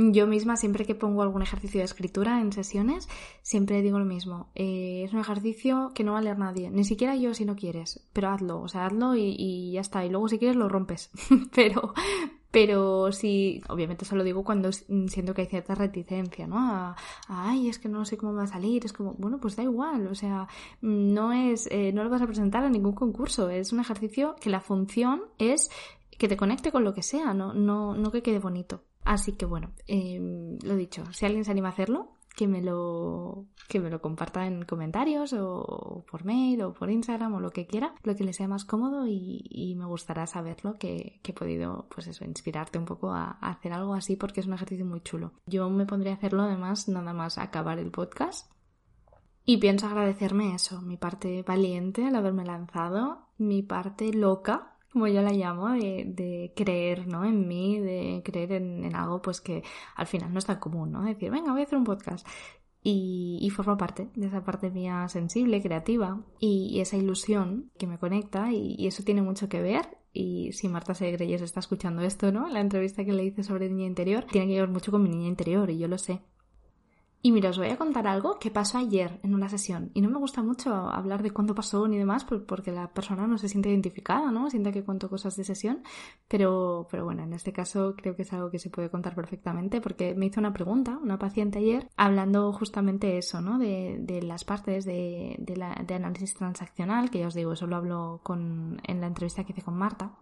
Yo 0.00 0.28
misma, 0.28 0.56
siempre 0.56 0.84
que 0.84 0.94
pongo 0.94 1.22
algún 1.22 1.42
ejercicio 1.42 1.80
de 1.80 1.84
escritura 1.84 2.40
en 2.40 2.52
sesiones, 2.52 3.08
siempre 3.42 3.82
digo 3.82 3.98
lo 3.98 4.04
mismo. 4.04 4.48
Eh, 4.54 5.02
es 5.04 5.12
un 5.12 5.18
ejercicio 5.18 5.90
que 5.92 6.04
no 6.04 6.12
va 6.12 6.18
a 6.18 6.22
leer 6.22 6.38
nadie, 6.38 6.70
ni 6.70 6.84
siquiera 6.84 7.16
yo 7.16 7.34
si 7.34 7.44
no 7.44 7.56
quieres, 7.56 8.06
pero 8.12 8.28
hazlo, 8.28 8.60
o 8.60 8.68
sea, 8.68 8.86
hazlo 8.86 9.16
y, 9.16 9.72
ya 9.72 9.80
está. 9.80 10.04
Y 10.04 10.08
luego 10.08 10.28
si 10.28 10.38
quieres 10.38 10.56
lo 10.56 10.68
rompes. 10.68 11.10
pero, 11.52 11.94
pero 12.52 13.10
sí, 13.10 13.60
obviamente 13.68 14.04
se 14.04 14.14
lo 14.14 14.22
digo 14.22 14.44
cuando 14.44 14.70
siento 14.70 15.34
que 15.34 15.42
hay 15.42 15.48
cierta 15.48 15.74
reticencia, 15.74 16.46
¿no? 16.46 16.94
ay, 17.26 17.68
es 17.68 17.80
que 17.80 17.88
no 17.88 18.04
sé 18.04 18.16
cómo 18.16 18.34
va 18.34 18.44
a 18.44 18.46
salir, 18.46 18.84
es 18.84 18.92
como, 18.92 19.14
bueno, 19.14 19.40
pues 19.40 19.56
da 19.56 19.64
igual, 19.64 20.06
o 20.06 20.14
sea, 20.14 20.46
no 20.80 21.32
es, 21.32 21.66
eh, 21.72 21.90
no 21.92 22.04
lo 22.04 22.10
vas 22.10 22.22
a 22.22 22.26
presentar 22.26 22.62
a 22.62 22.70
ningún 22.70 22.92
concurso, 22.92 23.50
es 23.50 23.72
un 23.72 23.80
ejercicio 23.80 24.36
que 24.40 24.48
la 24.48 24.60
función 24.60 25.22
es 25.38 25.70
que 26.18 26.28
te 26.28 26.36
conecte 26.36 26.70
con 26.70 26.84
lo 26.84 26.94
que 26.94 27.02
sea, 27.02 27.34
no, 27.34 27.52
no, 27.52 27.96
no 27.96 28.12
que 28.12 28.22
quede 28.22 28.38
bonito. 28.38 28.84
Así 29.08 29.32
que 29.32 29.46
bueno, 29.46 29.72
eh, 29.86 30.20
lo 30.62 30.76
dicho, 30.76 31.02
si 31.14 31.24
alguien 31.24 31.42
se 31.42 31.50
anima 31.50 31.68
a 31.68 31.70
hacerlo, 31.70 32.18
que 32.36 32.46
me 32.46 32.60
lo, 32.60 33.46
que 33.66 33.80
me 33.80 33.88
lo 33.88 34.02
comparta 34.02 34.46
en 34.46 34.66
comentarios 34.66 35.32
o 35.32 36.04
por 36.10 36.26
mail 36.26 36.60
o 36.60 36.74
por 36.74 36.90
Instagram 36.90 37.32
o 37.32 37.40
lo 37.40 37.48
que 37.48 37.66
quiera, 37.66 37.94
lo 38.02 38.14
que 38.14 38.24
le 38.24 38.34
sea 38.34 38.48
más 38.48 38.66
cómodo 38.66 39.06
y, 39.06 39.74
me 39.78 39.86
gustará 39.86 40.26
saberlo 40.26 40.74
que, 40.74 41.20
que, 41.22 41.32
he 41.32 41.34
podido, 41.34 41.86
pues 41.88 42.06
eso, 42.06 42.26
inspirarte 42.26 42.78
un 42.78 42.84
poco 42.84 43.10
a, 43.10 43.38
a, 43.40 43.48
hacer 43.48 43.72
algo 43.72 43.94
así 43.94 44.14
porque 44.16 44.40
es 44.40 44.46
un 44.46 44.52
ejercicio 44.52 44.84
muy 44.84 45.00
chulo. 45.00 45.32
Yo 45.46 45.70
me 45.70 45.86
pondría 45.86 46.12
a 46.12 46.16
hacerlo 46.16 46.42
además 46.42 46.86
nada 46.86 47.14
más 47.14 47.38
acabar 47.38 47.78
el 47.78 47.90
podcast. 47.90 48.52
Y 49.46 49.56
pienso 49.56 49.86
agradecerme 49.86 50.54
eso, 50.54 50.82
mi 50.82 50.98
parte 50.98 51.42
valiente 51.44 52.06
al 52.06 52.14
haberme 52.14 52.44
lanzado, 52.44 53.30
mi 53.38 53.62
parte 53.62 54.12
loca 54.12 54.77
como 54.92 55.06
yo 55.06 55.22
la 55.22 55.32
llamo, 55.32 55.70
de, 55.70 56.52
creer 56.56 57.06
¿no? 57.06 57.24
en 57.24 57.46
mí, 57.46 57.78
de 57.78 58.22
creer 58.24 58.52
en, 58.52 58.94
algo 58.94 59.20
pues 59.20 59.40
que 59.40 59.62
al 59.96 60.06
final 60.06 60.32
no 60.32 60.38
es 60.38 60.46
tan 60.46 60.58
común, 60.58 60.92
¿no? 60.92 61.02
Decir, 61.02 61.30
venga, 61.30 61.52
voy 61.52 61.60
a 61.60 61.64
hacer 61.64 61.78
un 61.78 61.84
podcast. 61.84 62.26
Y, 62.82 63.38
y 63.42 63.50
forma 63.50 63.76
parte 63.76 64.08
de 64.14 64.28
esa 64.28 64.44
parte 64.44 64.70
mía 64.70 65.08
sensible, 65.08 65.60
creativa 65.60 66.22
y, 66.38 66.80
esa 66.80 66.96
ilusión 66.96 67.70
que 67.76 67.86
me 67.86 67.98
conecta 67.98 68.52
y, 68.52 68.86
eso 68.86 69.02
tiene 69.02 69.20
mucho 69.20 69.48
que 69.48 69.60
ver 69.60 69.98
y 70.12 70.52
si 70.52 70.68
Marta 70.68 70.94
Segreyes 70.94 71.42
está 71.42 71.60
escuchando 71.60 72.02
esto, 72.02 72.32
¿no? 72.32 72.48
La 72.48 72.60
entrevista 72.60 73.04
que 73.04 73.12
le 73.12 73.24
hice 73.24 73.42
sobre 73.42 73.68
niña 73.68 73.86
interior, 73.86 74.24
tiene 74.30 74.46
que 74.46 74.60
ver 74.60 74.68
mucho 74.68 74.90
con 74.90 75.02
mi 75.02 75.10
niña 75.10 75.28
interior 75.28 75.70
y 75.70 75.78
yo 75.78 75.88
lo 75.88 75.98
sé. 75.98 76.22
Y 77.20 77.32
mira, 77.32 77.50
os 77.50 77.58
voy 77.58 77.68
a 77.68 77.76
contar 77.76 78.06
algo 78.06 78.38
que 78.38 78.50
pasó 78.50 78.78
ayer 78.78 79.18
en 79.24 79.34
una 79.34 79.48
sesión. 79.48 79.90
Y 79.92 80.02
no 80.02 80.08
me 80.08 80.18
gusta 80.18 80.40
mucho 80.40 80.72
hablar 80.72 81.22
de 81.22 81.32
cuándo 81.32 81.52
pasó 81.54 81.88
ni 81.88 81.98
demás, 81.98 82.24
porque 82.24 82.70
la 82.70 82.92
persona 82.92 83.26
no 83.26 83.38
se 83.38 83.48
siente 83.48 83.70
identificada, 83.70 84.30
¿no? 84.30 84.48
Siente 84.50 84.72
que 84.72 84.84
cuento 84.84 85.10
cosas 85.10 85.34
de 85.34 85.42
sesión. 85.42 85.82
Pero, 86.28 86.86
pero 86.90 87.04
bueno, 87.04 87.24
en 87.24 87.32
este 87.32 87.52
caso 87.52 87.94
creo 87.96 88.14
que 88.14 88.22
es 88.22 88.32
algo 88.32 88.50
que 88.50 88.60
se 88.60 88.70
puede 88.70 88.88
contar 88.88 89.16
perfectamente, 89.16 89.80
porque 89.80 90.14
me 90.14 90.26
hizo 90.26 90.38
una 90.38 90.52
pregunta, 90.52 90.96
una 91.02 91.18
paciente 91.18 91.58
ayer, 91.58 91.88
hablando 91.96 92.52
justamente 92.52 93.18
eso, 93.18 93.40
¿no? 93.40 93.58
De, 93.58 93.96
de 93.98 94.22
las 94.22 94.44
partes 94.44 94.84
de, 94.84 95.36
la, 95.56 95.74
de 95.84 95.94
análisis 95.94 96.34
transaccional, 96.34 97.10
que 97.10 97.18
ya 97.18 97.26
os 97.26 97.34
digo, 97.34 97.52
eso 97.52 97.66
lo 97.66 97.76
hablo 97.76 98.20
con, 98.22 98.80
en 98.84 99.00
la 99.00 99.08
entrevista 99.08 99.42
que 99.42 99.52
hice 99.52 99.62
con 99.62 99.76
Marta 99.76 100.12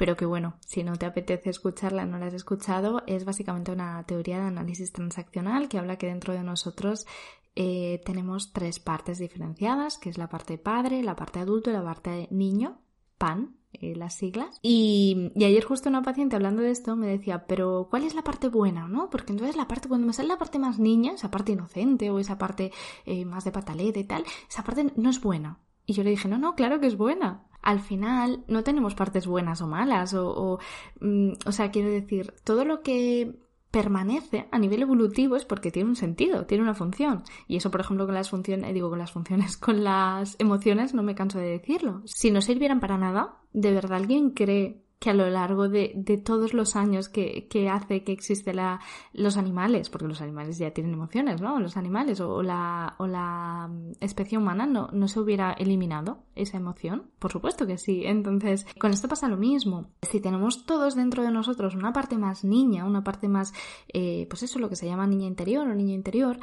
pero 0.00 0.16
que 0.16 0.24
bueno, 0.24 0.54
si 0.60 0.82
no 0.82 0.96
te 0.96 1.04
apetece 1.04 1.50
escucharla, 1.50 2.06
no 2.06 2.16
la 2.16 2.28
has 2.28 2.32
escuchado, 2.32 3.02
es 3.06 3.26
básicamente 3.26 3.70
una 3.70 4.02
teoría 4.04 4.38
de 4.38 4.46
análisis 4.46 4.92
transaccional 4.92 5.68
que 5.68 5.76
habla 5.76 5.98
que 5.98 6.06
dentro 6.06 6.32
de 6.32 6.42
nosotros 6.42 7.06
eh, 7.54 8.00
tenemos 8.06 8.54
tres 8.54 8.80
partes 8.80 9.18
diferenciadas, 9.18 9.98
que 9.98 10.08
es 10.08 10.16
la 10.16 10.30
parte 10.30 10.56
padre, 10.56 11.02
la 11.02 11.16
parte 11.16 11.40
adulto 11.40 11.68
y 11.68 11.74
la 11.74 11.84
parte 11.84 12.28
niño, 12.30 12.80
PAN, 13.18 13.58
eh, 13.74 13.94
las 13.94 14.14
siglas. 14.14 14.58
Y, 14.62 15.32
ayer 15.36 15.64
justo 15.64 15.90
una 15.90 16.00
paciente 16.00 16.34
hablando 16.34 16.62
de 16.62 16.70
esto 16.70 16.96
me 16.96 17.06
decía, 17.06 17.44
pero 17.46 17.88
¿cuál 17.90 18.04
es 18.04 18.14
la 18.14 18.24
parte 18.24 18.48
buena? 18.48 18.88
¿no? 18.88 19.10
Porque 19.10 19.32
entonces 19.32 19.54
la 19.54 19.68
parte, 19.68 19.88
cuando 19.88 20.06
me 20.06 20.14
sale 20.14 20.28
la 20.28 20.38
parte 20.38 20.58
más 20.58 20.78
niña, 20.78 21.12
esa 21.12 21.30
parte 21.30 21.52
inocente 21.52 22.10
o 22.10 22.18
esa 22.18 22.38
parte 22.38 22.72
eh, 23.04 23.26
más 23.26 23.44
de 23.44 23.52
pataleta 23.52 23.98
y 23.98 24.04
tal, 24.04 24.24
esa 24.48 24.64
parte 24.64 24.94
no 24.96 25.10
es 25.10 25.20
buena. 25.20 25.58
Y 25.84 25.92
yo 25.92 26.04
le 26.04 26.10
dije, 26.10 26.26
no, 26.26 26.38
no, 26.38 26.54
claro 26.54 26.80
que 26.80 26.86
es 26.86 26.96
buena 26.96 27.49
al 27.62 27.80
final 27.80 28.44
no 28.48 28.62
tenemos 28.62 28.94
partes 28.94 29.26
buenas 29.26 29.60
o 29.60 29.66
malas, 29.66 30.14
o, 30.14 30.28
o, 30.28 30.58
mm, 31.00 31.32
o 31.46 31.52
sea, 31.52 31.70
quiero 31.70 31.90
decir, 31.90 32.34
todo 32.44 32.64
lo 32.64 32.82
que 32.82 33.36
permanece 33.70 34.48
a 34.50 34.58
nivel 34.58 34.82
evolutivo 34.82 35.36
es 35.36 35.44
porque 35.44 35.70
tiene 35.70 35.88
un 35.88 35.96
sentido, 35.96 36.46
tiene 36.46 36.64
una 36.64 36.74
función. 36.74 37.22
Y 37.46 37.56
eso, 37.56 37.70
por 37.70 37.80
ejemplo, 37.80 38.06
con 38.06 38.14
las 38.14 38.30
funciones, 38.30 38.74
digo 38.74 38.90
con 38.90 38.98
las 38.98 39.12
funciones, 39.12 39.56
con 39.56 39.84
las 39.84 40.36
emociones, 40.38 40.94
no 40.94 41.02
me 41.02 41.14
canso 41.14 41.38
de 41.38 41.50
decirlo. 41.50 42.02
Si 42.04 42.30
no 42.30 42.40
sirvieran 42.40 42.80
para 42.80 42.98
nada, 42.98 43.38
¿de 43.52 43.72
verdad 43.72 43.98
alguien 43.98 44.30
cree 44.30 44.82
que 45.00 45.08
a 45.08 45.14
lo 45.14 45.28
largo 45.30 45.68
de, 45.70 45.92
de 45.96 46.18
todos 46.18 46.52
los 46.52 46.76
años 46.76 47.08
que, 47.08 47.48
que 47.48 47.70
hace 47.70 48.04
que 48.04 48.12
existe 48.12 48.52
la, 48.52 48.80
los 49.14 49.38
animales, 49.38 49.88
porque 49.88 50.06
los 50.06 50.20
animales 50.20 50.58
ya 50.58 50.72
tienen 50.72 50.92
emociones, 50.92 51.40
¿no? 51.40 51.58
Los 51.58 51.78
animales 51.78 52.20
o, 52.20 52.42
la, 52.42 52.96
o 52.98 53.06
la 53.06 53.66
mm, 53.68 53.92
especie 54.00 54.36
humana 54.36 54.66
no, 54.66 54.88
no 54.92 55.08
se 55.08 55.18
hubiera 55.18 55.52
eliminado 55.54 56.24
esa 56.34 56.58
emoción. 56.58 57.10
Por 57.18 57.32
supuesto 57.32 57.66
que 57.66 57.78
sí. 57.78 58.02
Entonces, 58.04 58.66
con 58.78 58.92
esto 58.92 59.08
pasa 59.08 59.26
lo 59.26 59.38
mismo. 59.38 59.86
Si 60.02 60.20
tenemos 60.20 60.66
todos 60.66 60.94
dentro 60.96 61.22
de 61.22 61.30
nosotros 61.30 61.74
una 61.74 61.94
parte 61.94 62.18
más 62.18 62.44
niña, 62.44 62.84
una 62.84 63.02
parte 63.02 63.26
más, 63.26 63.54
eh, 63.88 64.26
pues 64.28 64.42
eso, 64.42 64.58
lo 64.58 64.68
que 64.68 64.76
se 64.76 64.86
llama 64.86 65.06
niña 65.06 65.26
interior 65.26 65.66
o 65.66 65.74
niño 65.74 65.94
interior, 65.94 66.38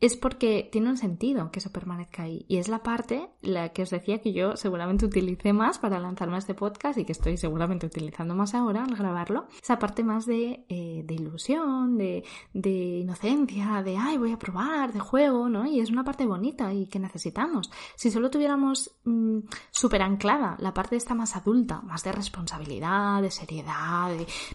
es 0.00 0.16
porque 0.16 0.68
tiene 0.70 0.90
un 0.90 0.96
sentido 0.96 1.50
que 1.50 1.58
eso 1.58 1.72
permanezca 1.72 2.22
ahí. 2.22 2.44
Y 2.48 2.58
es 2.58 2.68
la 2.68 2.82
parte, 2.82 3.30
la 3.40 3.70
que 3.70 3.82
os 3.82 3.90
decía 3.90 4.20
que 4.20 4.32
yo 4.32 4.56
seguramente 4.56 5.06
utilicé 5.06 5.52
más 5.52 5.78
para 5.78 5.98
lanzarme 5.98 6.36
a 6.36 6.38
este 6.38 6.54
podcast 6.54 6.98
y 6.98 7.04
que 7.04 7.12
estoy 7.12 7.36
seguramente 7.36 7.86
utilizando 7.86 8.34
más 8.34 8.54
ahora 8.54 8.84
al 8.84 8.94
grabarlo. 8.94 9.48
Esa 9.60 9.78
parte 9.78 10.04
más 10.04 10.24
de, 10.24 10.64
eh, 10.68 11.02
de 11.04 11.14
ilusión, 11.14 11.98
de, 11.98 12.24
de, 12.52 12.98
inocencia, 13.00 13.82
de, 13.82 13.96
ay, 13.96 14.18
voy 14.18 14.32
a 14.32 14.38
probar, 14.38 14.92
de 14.92 15.00
juego, 15.00 15.48
¿no? 15.48 15.66
Y 15.66 15.80
es 15.80 15.90
una 15.90 16.04
parte 16.04 16.26
bonita 16.26 16.72
y 16.72 16.86
que 16.86 17.00
necesitamos. 17.00 17.70
Si 17.96 18.12
solo 18.12 18.30
tuviéramos 18.30 18.98
mm, 19.04 19.40
súper 19.70 20.02
anclada 20.02 20.56
la 20.60 20.72
parte 20.74 20.94
esta 20.94 21.14
más 21.14 21.34
adulta, 21.34 21.80
más 21.80 22.04
de 22.04 22.12
responsabilidad, 22.12 23.20
de 23.20 23.32
seriedad, 23.32 24.12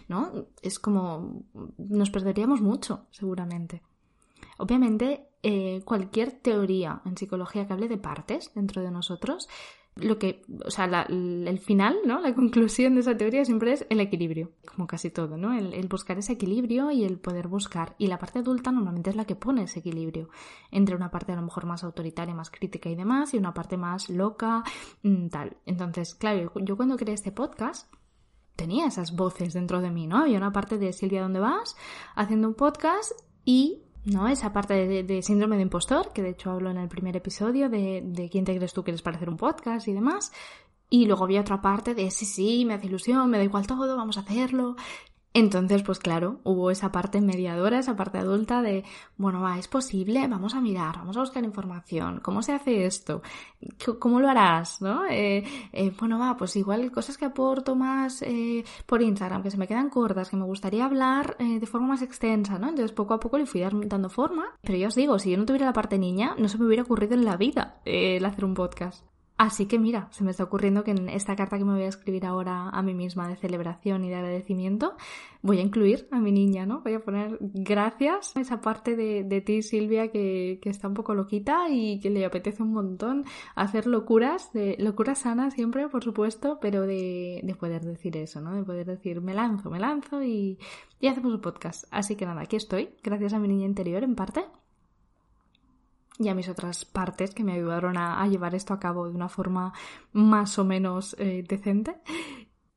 ¿no? 0.08 0.46
Es 0.62 0.78
como, 0.78 1.44
nos 1.76 2.08
perderíamos 2.08 2.62
mucho, 2.62 3.08
seguramente. 3.10 3.82
Obviamente, 4.58 5.28
eh, 5.46 5.82
cualquier 5.84 6.32
teoría 6.32 7.02
en 7.04 7.18
psicología 7.18 7.66
que 7.66 7.74
hable 7.74 7.86
de 7.86 7.98
partes 7.98 8.50
dentro 8.54 8.80
de 8.80 8.90
nosotros, 8.90 9.46
lo 9.96 10.18
que, 10.18 10.42
o 10.64 10.70
sea, 10.70 10.86
el 11.02 11.58
final, 11.58 11.98
¿no? 12.06 12.18
La 12.18 12.34
conclusión 12.34 12.94
de 12.94 13.02
esa 13.02 13.14
teoría 13.14 13.44
siempre 13.44 13.74
es 13.74 13.86
el 13.90 14.00
equilibrio, 14.00 14.52
como 14.66 14.86
casi 14.86 15.10
todo, 15.10 15.36
¿no? 15.36 15.52
El, 15.52 15.86
buscar 15.86 16.16
ese 16.16 16.32
equilibrio 16.32 16.90
y 16.90 17.04
el 17.04 17.18
poder 17.18 17.46
buscar. 17.46 17.94
Y 17.98 18.06
la 18.06 18.18
parte 18.18 18.38
adulta 18.38 18.72
normalmente 18.72 19.10
es 19.10 19.16
la 19.16 19.26
que 19.26 19.36
pone 19.36 19.64
ese 19.64 19.80
equilibrio 19.80 20.30
entre 20.70 20.96
una 20.96 21.10
parte 21.10 21.32
a 21.32 21.36
lo 21.36 21.42
mejor 21.42 21.66
más 21.66 21.84
autoritaria, 21.84 22.34
más 22.34 22.50
crítica 22.50 22.88
y 22.88 22.94
demás, 22.94 23.34
y 23.34 23.36
una 23.36 23.52
parte 23.52 23.76
más 23.76 24.08
loca, 24.08 24.64
mm, 25.02 25.28
tal. 25.28 25.58
Entonces, 25.66 26.14
claro, 26.14 26.50
yo 26.56 26.76
cuando 26.76 26.96
creé 26.96 27.14
este 27.14 27.32
podcast, 27.32 27.92
tenía 28.56 28.86
esas 28.86 29.14
voces 29.14 29.52
dentro 29.52 29.82
de 29.82 29.90
mí, 29.90 30.06
¿no? 30.06 30.20
Había 30.20 30.38
una 30.38 30.52
parte 30.52 30.78
de 30.78 30.92
Silvia, 30.94 31.20
¿dónde 31.20 31.40
vas? 31.40 31.76
Haciendo 32.16 32.48
un 32.48 32.54
podcast 32.54 33.12
y 33.44 33.83
¿no? 34.04 34.28
Esa 34.28 34.52
parte 34.52 35.02
de, 35.02 35.22
síndrome 35.22 35.56
de 35.56 35.62
impostor, 35.62 36.12
que 36.12 36.22
de 36.22 36.30
hecho 36.30 36.50
hablo 36.50 36.70
en 36.70 36.78
el 36.78 36.88
primer 36.88 37.16
episodio 37.16 37.68
de, 37.68 38.02
de 38.04 38.28
quién 38.28 38.44
te 38.44 38.56
crees 38.56 38.72
tú 38.72 38.84
que 38.84 38.90
eres 38.90 39.02
para 39.02 39.18
un 39.28 39.36
podcast 39.36 39.88
y 39.88 39.92
demás. 39.92 40.32
Y 40.90 41.06
luego 41.06 41.24
había 41.24 41.40
otra 41.40 41.60
parte 41.60 41.94
de 41.94 42.10
sí, 42.10 42.24
sí, 42.26 42.64
me 42.64 42.74
hace 42.74 42.86
ilusión, 42.86 43.30
me 43.30 43.38
da 43.38 43.44
igual 43.44 43.66
todo, 43.66 43.96
vamos 43.96 44.18
a 44.18 44.20
hacerlo. 44.20 44.76
Entonces, 45.36 45.82
pues 45.82 45.98
claro, 45.98 46.38
hubo 46.44 46.70
esa 46.70 46.92
parte 46.92 47.20
mediadora, 47.20 47.80
esa 47.80 47.96
parte 47.96 48.18
adulta 48.18 48.62
de, 48.62 48.84
bueno, 49.16 49.40
va, 49.40 49.58
es 49.58 49.66
posible, 49.66 50.28
vamos 50.28 50.54
a 50.54 50.60
mirar, 50.60 50.98
vamos 50.98 51.16
a 51.16 51.20
buscar 51.20 51.42
información, 51.42 52.20
¿cómo 52.20 52.40
se 52.40 52.52
hace 52.52 52.86
esto? 52.86 53.20
¿Cómo 53.98 54.20
lo 54.20 54.28
harás? 54.28 54.80
¿No? 54.80 55.06
Eh, 55.06 55.42
eh, 55.72 55.92
bueno, 55.98 56.20
va, 56.20 56.36
pues 56.36 56.54
igual 56.54 56.88
cosas 56.92 57.18
que 57.18 57.24
aporto 57.24 57.74
más 57.74 58.22
eh, 58.22 58.64
por 58.86 59.02
Instagram, 59.02 59.42
que 59.42 59.50
se 59.50 59.58
me 59.58 59.66
quedan 59.66 59.90
cortas, 59.90 60.30
que 60.30 60.36
me 60.36 60.44
gustaría 60.44 60.84
hablar 60.84 61.36
de 61.38 61.66
forma 61.66 61.88
más 61.88 62.02
extensa, 62.02 62.60
¿no? 62.60 62.68
Entonces 62.68 62.92
poco 62.92 63.14
a 63.14 63.18
poco 63.18 63.36
le 63.36 63.46
fui 63.46 63.60
dando 63.86 64.08
forma. 64.08 64.56
Pero 64.62 64.78
ya 64.78 64.86
os 64.86 64.94
digo, 64.94 65.18
si 65.18 65.32
yo 65.32 65.36
no 65.36 65.46
tuviera 65.46 65.66
la 65.66 65.72
parte 65.72 65.98
niña, 65.98 66.36
no 66.38 66.46
se 66.48 66.58
me 66.58 66.66
hubiera 66.66 66.84
ocurrido 66.84 67.14
en 67.14 67.24
la 67.24 67.36
vida 67.36 67.80
el 67.84 68.24
hacer 68.24 68.44
un 68.44 68.54
podcast. 68.54 69.04
Así 69.36 69.66
que 69.66 69.80
mira, 69.80 70.08
se 70.12 70.22
me 70.22 70.30
está 70.30 70.44
ocurriendo 70.44 70.84
que 70.84 70.92
en 70.92 71.08
esta 71.08 71.34
carta 71.34 71.58
que 71.58 71.64
me 71.64 71.72
voy 71.72 71.82
a 71.82 71.88
escribir 71.88 72.24
ahora 72.24 72.68
a 72.68 72.82
mí 72.82 72.94
misma 72.94 73.28
de 73.28 73.34
celebración 73.34 74.04
y 74.04 74.08
de 74.08 74.14
agradecimiento, 74.14 74.94
voy 75.42 75.58
a 75.58 75.62
incluir 75.62 76.06
a 76.12 76.20
mi 76.20 76.30
niña, 76.30 76.66
¿no? 76.66 76.82
Voy 76.82 76.94
a 76.94 77.00
poner 77.00 77.38
gracias 77.40 78.36
a 78.36 78.40
esa 78.40 78.60
parte 78.60 78.94
de, 78.94 79.24
de 79.24 79.40
ti, 79.40 79.62
Silvia, 79.62 80.12
que, 80.12 80.60
que, 80.62 80.70
está 80.70 80.86
un 80.86 80.94
poco 80.94 81.14
loquita 81.14 81.68
y 81.68 81.98
que 81.98 82.10
le 82.10 82.24
apetece 82.24 82.62
un 82.62 82.72
montón 82.72 83.24
hacer 83.56 83.88
locuras, 83.88 84.52
de 84.52 84.76
locuras 84.78 85.18
sanas 85.18 85.54
siempre, 85.54 85.88
por 85.88 86.04
supuesto, 86.04 86.58
pero 86.60 86.82
de, 86.82 87.40
de 87.42 87.54
poder 87.56 87.82
decir 87.82 88.16
eso, 88.16 88.40
¿no? 88.40 88.54
De 88.54 88.62
poder 88.62 88.86
decir, 88.86 89.20
me 89.20 89.34
lanzo, 89.34 89.68
me 89.68 89.80
lanzo 89.80 90.22
y, 90.22 90.60
y 91.00 91.08
hacemos 91.08 91.34
un 91.34 91.40
podcast. 91.40 91.86
Así 91.90 92.14
que 92.14 92.24
nada, 92.24 92.42
aquí 92.42 92.54
estoy, 92.54 92.90
gracias 93.02 93.32
a 93.32 93.40
mi 93.40 93.48
niña 93.48 93.66
interior 93.66 94.04
en 94.04 94.14
parte 94.14 94.44
y 96.18 96.28
a 96.28 96.34
mis 96.34 96.48
otras 96.48 96.84
partes 96.84 97.34
que 97.34 97.44
me 97.44 97.54
ayudaron 97.54 97.96
a, 97.96 98.26
llevar 98.28 98.54
esto 98.54 98.72
a 98.72 98.78
cabo 98.78 99.08
de 99.08 99.14
una 99.14 99.28
forma 99.28 99.72
más 100.12 100.58
o 100.58 100.64
menos 100.64 101.16
eh, 101.18 101.44
decente. 101.48 101.96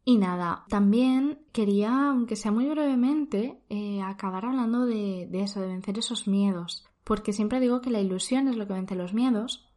Y 0.04 0.18
nada, 0.18 0.64
también 0.70 1.40
quería, 1.52 2.10
aunque 2.10 2.38
sea 2.38 2.52
muy 2.52 2.66
brevemente, 2.68 3.62
eh, 3.70 4.02
acabar 4.02 4.46
hablando 4.46 4.86
de, 4.86 5.28
de 5.30 5.44
eso, 5.44 5.60
de 5.60 5.68
vencer 5.68 6.00
esos 6.00 6.28
miedos. 6.28 6.88
Porque 7.04 7.34
siempre 7.34 7.60
digo 7.60 7.82
que 7.82 7.90
la 7.90 8.00
ilusión 8.00 8.48
es 8.48 8.56
lo 8.56 8.68
que 8.68 8.74
vence 8.74 8.96
los 8.96 9.14
miedos, 9.14 9.68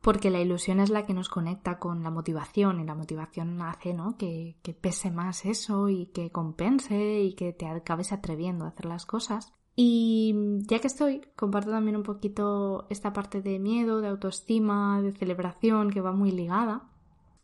porque 0.00 0.30
la 0.30 0.40
ilusión 0.40 0.80
es 0.80 0.90
la 0.90 1.04
que 1.04 1.14
nos 1.14 1.28
conecta 1.28 1.78
con 1.78 2.02
la 2.02 2.10
motivación 2.10 2.80
y 2.80 2.84
la 2.84 2.94
motivación 2.94 3.60
hace 3.62 3.92
¿no? 3.92 4.16
que, 4.16 4.56
que 4.62 4.72
pese 4.72 5.10
más 5.10 5.44
eso 5.44 5.88
y 5.88 6.06
que 6.06 6.30
compense 6.30 7.20
y 7.20 7.34
que 7.34 7.52
te 7.52 7.66
acabes 7.66 8.12
atreviendo 8.12 8.64
a 8.64 8.68
hacer 8.68 8.86
las 8.86 9.04
cosas. 9.04 9.52
Y 9.76 10.34
ya 10.66 10.78
que 10.78 10.88
estoy, 10.88 11.22
comparto 11.36 11.70
también 11.70 11.96
un 11.96 12.02
poquito 12.02 12.86
esta 12.90 13.12
parte 13.12 13.40
de 13.40 13.58
miedo, 13.58 14.00
de 14.00 14.08
autoestima, 14.08 15.00
de 15.00 15.12
celebración 15.12 15.90
que 15.90 16.00
va 16.00 16.12
muy 16.12 16.32
ligada. 16.32 16.90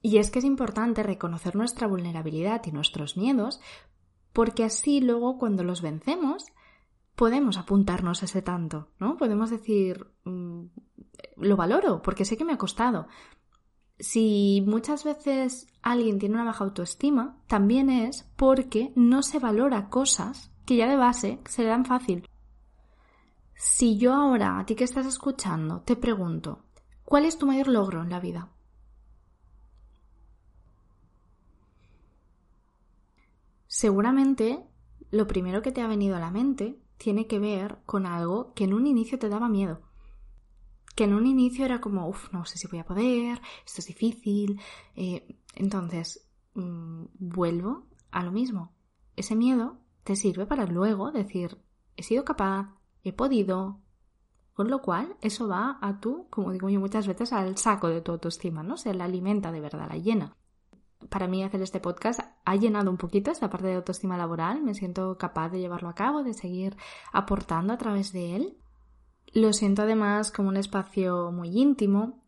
Y 0.02 0.18
es 0.18 0.30
que 0.30 0.40
es 0.40 0.44
importante 0.44 1.02
reconocer 1.02 1.56
nuestra 1.56 1.86
vulnerabilidad 1.86 2.62
y 2.66 2.72
nuestros 2.72 3.16
miedos 3.16 3.60
porque 4.36 4.64
así 4.64 5.00
luego 5.00 5.38
cuando 5.38 5.64
los 5.64 5.80
vencemos 5.80 6.44
podemos 7.14 7.56
apuntarnos 7.56 8.22
ese 8.22 8.42
tanto, 8.42 8.90
¿no? 8.98 9.16
Podemos 9.16 9.48
decir, 9.48 10.08
mm, 10.24 10.64
lo 11.38 11.56
valoro 11.56 12.02
porque 12.02 12.26
sé 12.26 12.36
que 12.36 12.44
me 12.44 12.52
ha 12.52 12.58
costado. 12.58 13.08
Si 13.98 14.62
muchas 14.66 15.04
veces 15.04 15.68
alguien 15.80 16.18
tiene 16.18 16.34
una 16.34 16.44
baja 16.44 16.64
autoestima, 16.64 17.38
también 17.46 17.88
es 17.88 18.30
porque 18.36 18.92
no 18.94 19.22
se 19.22 19.38
valora 19.38 19.88
cosas 19.88 20.52
que 20.66 20.76
ya 20.76 20.88
de 20.88 20.96
base 20.96 21.38
se 21.46 21.62
le 21.62 21.68
dan 21.68 21.84
fácil. 21.84 22.28
Si 23.54 23.96
yo 23.96 24.12
ahora, 24.12 24.58
a 24.58 24.66
ti 24.66 24.74
que 24.74 24.84
estás 24.84 25.06
escuchando, 25.06 25.80
te 25.80 25.96
pregunto, 25.96 26.64
¿cuál 27.04 27.24
es 27.24 27.38
tu 27.38 27.46
mayor 27.46 27.68
logro 27.68 28.02
en 28.02 28.10
la 28.10 28.20
vida? 28.20 28.50
Seguramente 33.66 34.66
lo 35.10 35.26
primero 35.26 35.62
que 35.62 35.72
te 35.72 35.80
ha 35.80 35.86
venido 35.86 36.16
a 36.16 36.20
la 36.20 36.30
mente 36.30 36.78
tiene 36.98 37.26
que 37.26 37.38
ver 37.38 37.78
con 37.86 38.06
algo 38.06 38.52
que 38.54 38.64
en 38.64 38.74
un 38.74 38.86
inicio 38.86 39.18
te 39.18 39.28
daba 39.28 39.48
miedo. 39.48 39.82
Que 40.94 41.04
en 41.04 41.14
un 41.14 41.26
inicio 41.26 41.64
era 41.64 41.80
como, 41.80 42.08
uff, 42.08 42.32
no 42.32 42.44
sé 42.46 42.58
si 42.58 42.66
voy 42.66 42.78
a 42.78 42.86
poder, 42.86 43.40
esto 43.64 43.80
es 43.80 43.86
difícil. 43.86 44.60
Eh, 44.94 45.36
entonces, 45.54 46.26
mm, 46.54 47.04
vuelvo 47.18 47.86
a 48.10 48.22
lo 48.22 48.32
mismo. 48.32 48.74
Ese 49.14 49.36
miedo 49.36 49.78
te 50.06 50.16
sirve 50.16 50.46
para 50.46 50.64
luego 50.64 51.10
decir, 51.10 51.58
he 51.96 52.02
sido 52.02 52.24
capaz, 52.24 52.74
he 53.02 53.12
podido. 53.12 53.80
Con 54.54 54.70
lo 54.70 54.80
cual, 54.80 55.16
eso 55.20 55.48
va 55.48 55.78
a 55.82 56.00
tú, 56.00 56.28
como 56.30 56.50
digo 56.52 56.70
yo 56.70 56.80
muchas 56.80 57.06
veces, 57.06 57.34
al 57.34 57.58
saco 57.58 57.88
de 57.88 58.00
tu 58.00 58.12
autoestima, 58.12 58.62
¿no? 58.62 58.78
Se 58.78 58.94
la 58.94 59.04
alimenta 59.04 59.52
de 59.52 59.60
verdad, 59.60 59.88
la 59.90 59.98
llena 59.98 60.34
para 61.10 61.28
mí 61.28 61.42
hacer 61.42 61.62
este 61.62 61.80
podcast 61.80 62.20
ha 62.44 62.56
llenado 62.56 62.90
un 62.90 62.96
poquito 62.96 63.30
esta 63.30 63.50
parte 63.50 63.68
de 63.68 63.74
autoestima 63.74 64.16
laboral. 64.16 64.62
Me 64.62 64.74
siento 64.74 65.16
capaz 65.18 65.50
de 65.50 65.60
llevarlo 65.60 65.88
a 65.88 65.94
cabo, 65.94 66.22
de 66.22 66.34
seguir 66.34 66.76
aportando 67.12 67.72
a 67.72 67.78
través 67.78 68.12
de 68.12 68.36
él. 68.36 68.58
Lo 69.32 69.52
siento 69.52 69.82
además 69.82 70.32
como 70.32 70.48
un 70.48 70.56
espacio 70.56 71.30
muy 71.32 71.48
íntimo 71.50 72.22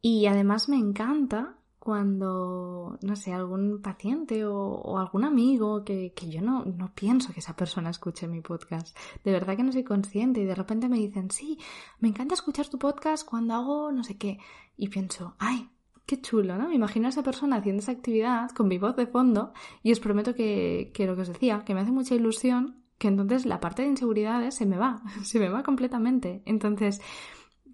y 0.00 0.26
además 0.26 0.68
me 0.68 0.76
encanta 0.76 1.56
cuando, 1.84 2.98
no 3.02 3.14
sé, 3.14 3.32
algún 3.32 3.82
paciente 3.82 4.46
o, 4.46 4.98
algún 4.98 5.24
amigo 5.24 5.84
que, 5.84 6.14
que 6.14 6.30
yo 6.30 6.40
no, 6.40 6.64
no, 6.64 6.92
pienso 6.94 7.32
que 7.32 7.40
esa 7.40 7.54
persona 7.54 7.90
escuche 7.90 8.26
mi 8.26 8.40
podcast. 8.40 8.96
De 9.22 9.30
verdad 9.30 9.56
que 9.56 9.62
no 9.62 9.70
soy 9.70 9.84
consciente 9.84 10.40
y 10.40 10.46
de 10.46 10.54
repente 10.54 10.88
me 10.88 10.96
dicen, 10.96 11.30
sí, 11.30 11.58
me 12.00 12.08
encanta 12.08 12.34
escuchar 12.34 12.68
tu 12.68 12.78
podcast 12.78 13.28
cuando 13.28 13.54
hago 13.54 13.92
no 13.92 14.02
sé 14.02 14.16
qué. 14.16 14.38
Y 14.78 14.88
pienso, 14.88 15.36
ay, 15.38 15.68
qué 16.06 16.20
chulo, 16.20 16.56
¿no? 16.56 16.68
Me 16.68 16.74
imagino 16.74 17.06
a 17.06 17.10
esa 17.10 17.22
persona 17.22 17.56
haciendo 17.56 17.82
esa 17.82 17.92
actividad 17.92 18.50
con 18.52 18.66
mi 18.66 18.78
voz 18.78 18.96
de 18.96 19.06
fondo 19.06 19.52
y 19.82 19.92
os 19.92 20.00
prometo 20.00 20.34
que, 20.34 20.90
que 20.94 21.06
lo 21.06 21.16
que 21.16 21.22
os 21.22 21.28
decía, 21.28 21.64
que 21.66 21.74
me 21.74 21.82
hace 21.82 21.92
mucha 21.92 22.14
ilusión 22.14 22.82
que 22.98 23.08
entonces 23.08 23.44
la 23.44 23.60
parte 23.60 23.82
de 23.82 23.88
inseguridades 23.88 24.54
se 24.54 24.66
me 24.66 24.78
va, 24.78 25.02
se 25.22 25.38
me 25.38 25.48
va 25.48 25.62
completamente. 25.62 26.42
Entonces, 26.46 27.00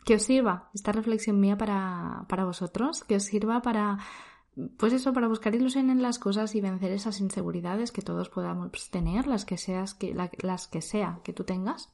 que 0.05 0.15
os 0.15 0.23
sirva 0.23 0.71
esta 0.75 0.93
reflexión 0.93 1.41
mía 1.41 1.57
para, 1.57 2.25
para 2.29 2.45
vosotros, 2.45 3.05
que 3.05 3.17
os 3.17 3.25
sirva 3.25 3.63
para, 3.63 3.99
pues 4.79 4.93
eso, 4.93 5.13
para 5.13 5.29
buscar 5.29 5.55
ilusión 5.55 5.91
en 5.91 6.03
las 6.03 6.19
cosas 6.19 6.55
y 6.55 6.61
vencer 6.61 6.93
esas 6.93 7.21
inseguridades 7.21 7.93
que 7.93 8.03
todos 8.03 8.29
podamos 8.29 8.91
tener, 8.91 9.27
las 9.27 9.45
que 9.45 9.59
seas, 9.59 9.95
que, 9.95 10.15
las 10.15 10.69
que 10.69 10.83
sea 10.83 11.21
que 11.23 11.33
tú 11.33 11.45
tengas 11.45 11.91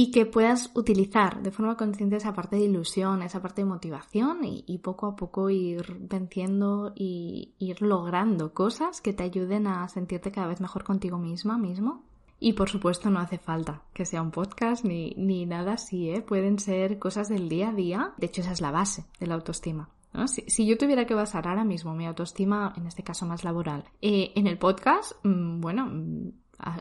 y 0.00 0.12
que 0.12 0.26
puedas 0.26 0.70
utilizar 0.76 1.42
de 1.42 1.50
forma 1.50 1.76
consciente 1.76 2.14
esa 2.14 2.32
parte 2.32 2.54
de 2.54 2.62
ilusión, 2.62 3.20
esa 3.20 3.42
parte 3.42 3.62
de 3.62 3.68
motivación 3.68 4.44
y, 4.44 4.78
poco 4.78 5.06
a 5.06 5.16
poco 5.16 5.50
ir 5.50 5.96
venciendo 5.98 6.92
y 6.94 7.56
ir 7.58 7.82
logrando 7.82 8.54
cosas 8.54 9.00
que 9.00 9.12
te 9.12 9.24
ayuden 9.24 9.66
a 9.66 9.88
sentirte 9.88 10.30
cada 10.30 10.46
vez 10.46 10.60
mejor 10.60 10.84
contigo 10.84 11.18
misma, 11.18 11.58
mismo. 11.58 12.04
Y 12.40 12.52
por 12.52 12.68
supuesto 12.68 13.10
no 13.10 13.18
hace 13.20 13.38
falta 13.38 13.82
que 13.92 14.04
sea 14.04 14.22
un 14.22 14.30
podcast 14.30 14.84
ni, 14.84 15.14
ni 15.16 15.44
nada 15.46 15.74
así, 15.74 16.10
¿eh? 16.10 16.22
pueden 16.22 16.58
ser 16.58 16.98
cosas 16.98 17.28
del 17.28 17.48
día 17.48 17.70
a 17.70 17.74
día. 17.74 18.12
De 18.16 18.26
hecho, 18.26 18.42
esa 18.42 18.52
es 18.52 18.60
la 18.60 18.70
base 18.70 19.04
de 19.18 19.26
la 19.26 19.34
autoestima. 19.34 19.90
Si, 20.26 20.42
si, 20.48 20.66
yo 20.66 20.78
tuviera 20.78 21.06
que 21.06 21.14
basar 21.14 21.46
ahora 21.46 21.64
mismo 21.64 21.94
mi 21.94 22.06
autoestima, 22.06 22.72
en 22.76 22.86
este 22.86 23.02
caso 23.02 23.26
más 23.26 23.44
laboral, 23.44 23.84
eh, 24.00 24.32
en 24.34 24.46
el 24.46 24.58
podcast, 24.58 25.12
mm, 25.22 25.60
bueno, 25.60 26.32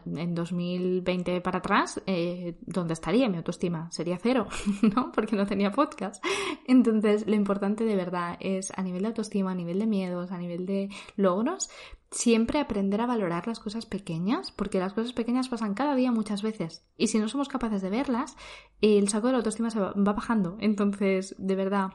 en 0.05 0.33
2020 0.33 1.41
para 1.41 1.59
atrás, 1.59 2.01
eh, 2.05 2.57
¿dónde 2.61 2.93
estaría 2.93 3.29
mi 3.29 3.37
autoestima? 3.37 3.91
Sería 3.91 4.17
cero, 4.17 4.47
¿no? 4.95 5.11
Porque 5.11 5.35
no 5.35 5.45
tenía 5.45 5.71
podcast. 5.71 6.23
Entonces, 6.65 7.27
lo 7.27 7.35
importante 7.35 7.83
de 7.83 7.95
verdad 7.95 8.37
es 8.39 8.71
a 8.75 8.81
nivel 8.81 9.03
de 9.03 9.09
autoestima, 9.09 9.51
a 9.51 9.55
nivel 9.55 9.79
de 9.79 9.87
miedos, 9.87 10.31
a 10.31 10.37
nivel 10.37 10.65
de 10.65 10.89
logros, 11.15 11.69
siempre 12.09 12.59
aprender 12.59 13.01
a 13.01 13.05
valorar 13.05 13.47
las 13.47 13.59
cosas 13.59 13.85
pequeñas, 13.85 14.51
porque 14.51 14.79
las 14.79 14.93
cosas 14.93 15.13
pequeñas 15.13 15.49
pasan 15.49 15.73
cada 15.73 15.95
día 15.95 16.11
muchas 16.11 16.41
veces. 16.41 16.85
Y 16.97 17.07
si 17.07 17.19
no 17.19 17.27
somos 17.27 17.47
capaces 17.47 17.81
de 17.81 17.89
verlas, 17.89 18.35
el 18.81 19.09
saco 19.09 19.27
de 19.27 19.33
la 19.33 19.37
autoestima 19.39 19.69
se 19.69 19.79
va, 19.79 19.93
bajando. 19.95 20.57
Entonces, 20.59 21.35
de 21.37 21.55
verdad, 21.55 21.91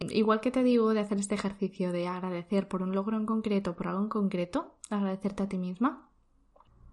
Igual 0.00 0.40
que 0.40 0.52
te 0.52 0.62
digo 0.62 0.94
de 0.94 1.00
hacer 1.00 1.18
este 1.18 1.34
ejercicio 1.34 1.90
de 1.90 2.06
agradecer 2.06 2.68
por 2.68 2.82
un 2.82 2.94
logro 2.94 3.16
en 3.16 3.26
concreto, 3.26 3.74
por 3.74 3.88
algo 3.88 4.02
en 4.02 4.08
concreto, 4.08 4.76
agradecerte 4.90 5.42
a 5.42 5.48
ti 5.48 5.58
misma, 5.58 6.07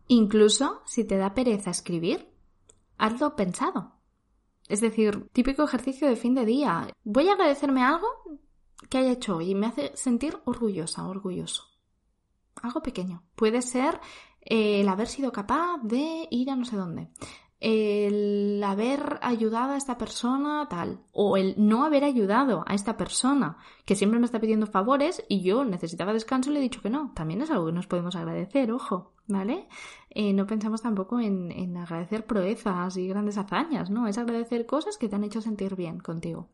Incluso 0.08 0.82
si 0.86 1.04
te 1.04 1.18
da 1.18 1.34
pereza 1.34 1.72
escribir, 1.72 2.30
hazlo 2.98 3.36
pensado. 3.36 3.94
Es 4.68 4.82
decir, 4.82 5.30
típico 5.32 5.64
ejercicio 5.64 6.08
de 6.08 6.16
fin 6.16 6.36
de 6.36 6.46
día. 6.46 6.88
Voy 7.04 7.30
a 7.30 7.34
agradecerme 7.34 7.84
algo 7.84 8.08
que 8.90 8.98
haya 8.98 9.12
hecho 9.12 9.38
hoy 9.38 9.52
y 9.52 9.56
me 9.56 9.68
hace 9.68 9.96
sentir 9.96 10.38
orgullosa, 10.46 11.08
orgulloso. 11.08 11.64
Algo 12.62 12.82
pequeño. 12.82 13.24
Puede 13.36 13.62
ser 13.62 14.00
el 14.42 14.88
haber 14.88 15.08
sido 15.08 15.32
capaz 15.32 15.80
de 15.84 16.28
ir 16.30 16.50
a 16.50 16.56
no 16.56 16.66
sé 16.66 16.76
dónde 16.76 17.10
el 17.68 18.64
haber 18.64 19.18
ayudado 19.24 19.74
a 19.74 19.78
esta 19.78 19.98
persona 19.98 20.68
tal, 20.70 21.00
o 21.12 21.36
el 21.36 21.56
no 21.58 21.84
haber 21.84 22.04
ayudado 22.04 22.64
a 22.68 22.76
esta 22.76 22.96
persona 22.96 23.58
que 23.86 23.96
siempre 23.96 24.20
me 24.20 24.28
está 24.28 24.40
pidiendo 24.40 24.68
favores 24.68 25.26
y 25.30 25.42
yo 25.42 25.66
necesitaba 25.66 26.14
descanso 26.14 26.52
y 26.52 26.54
le 26.54 26.60
he 26.60 26.62
dicho 26.62 26.84
que 26.84 26.92
no. 26.92 27.12
También 27.16 27.42
es 27.42 27.50
algo 27.50 27.66
que 27.66 27.72
nos 27.72 27.88
podemos 27.88 28.16
agradecer, 28.16 28.72
ojo, 28.72 29.14
¿vale? 29.28 29.68
Eh, 30.12 30.32
no 30.32 30.46
pensamos 30.46 30.84
tampoco 30.84 31.20
en, 31.20 31.52
en 31.52 31.76
agradecer 31.76 32.28
proezas 32.28 32.98
y 32.98 33.08
grandes 33.08 33.40
hazañas, 33.40 33.90
¿no? 33.90 34.08
Es 34.08 34.20
agradecer 34.20 34.68
cosas 34.68 35.00
que 35.00 35.10
te 35.10 35.16
han 35.16 35.24
hecho 35.24 35.42
sentir 35.42 35.76
bien 35.76 36.00
contigo. 36.00 36.50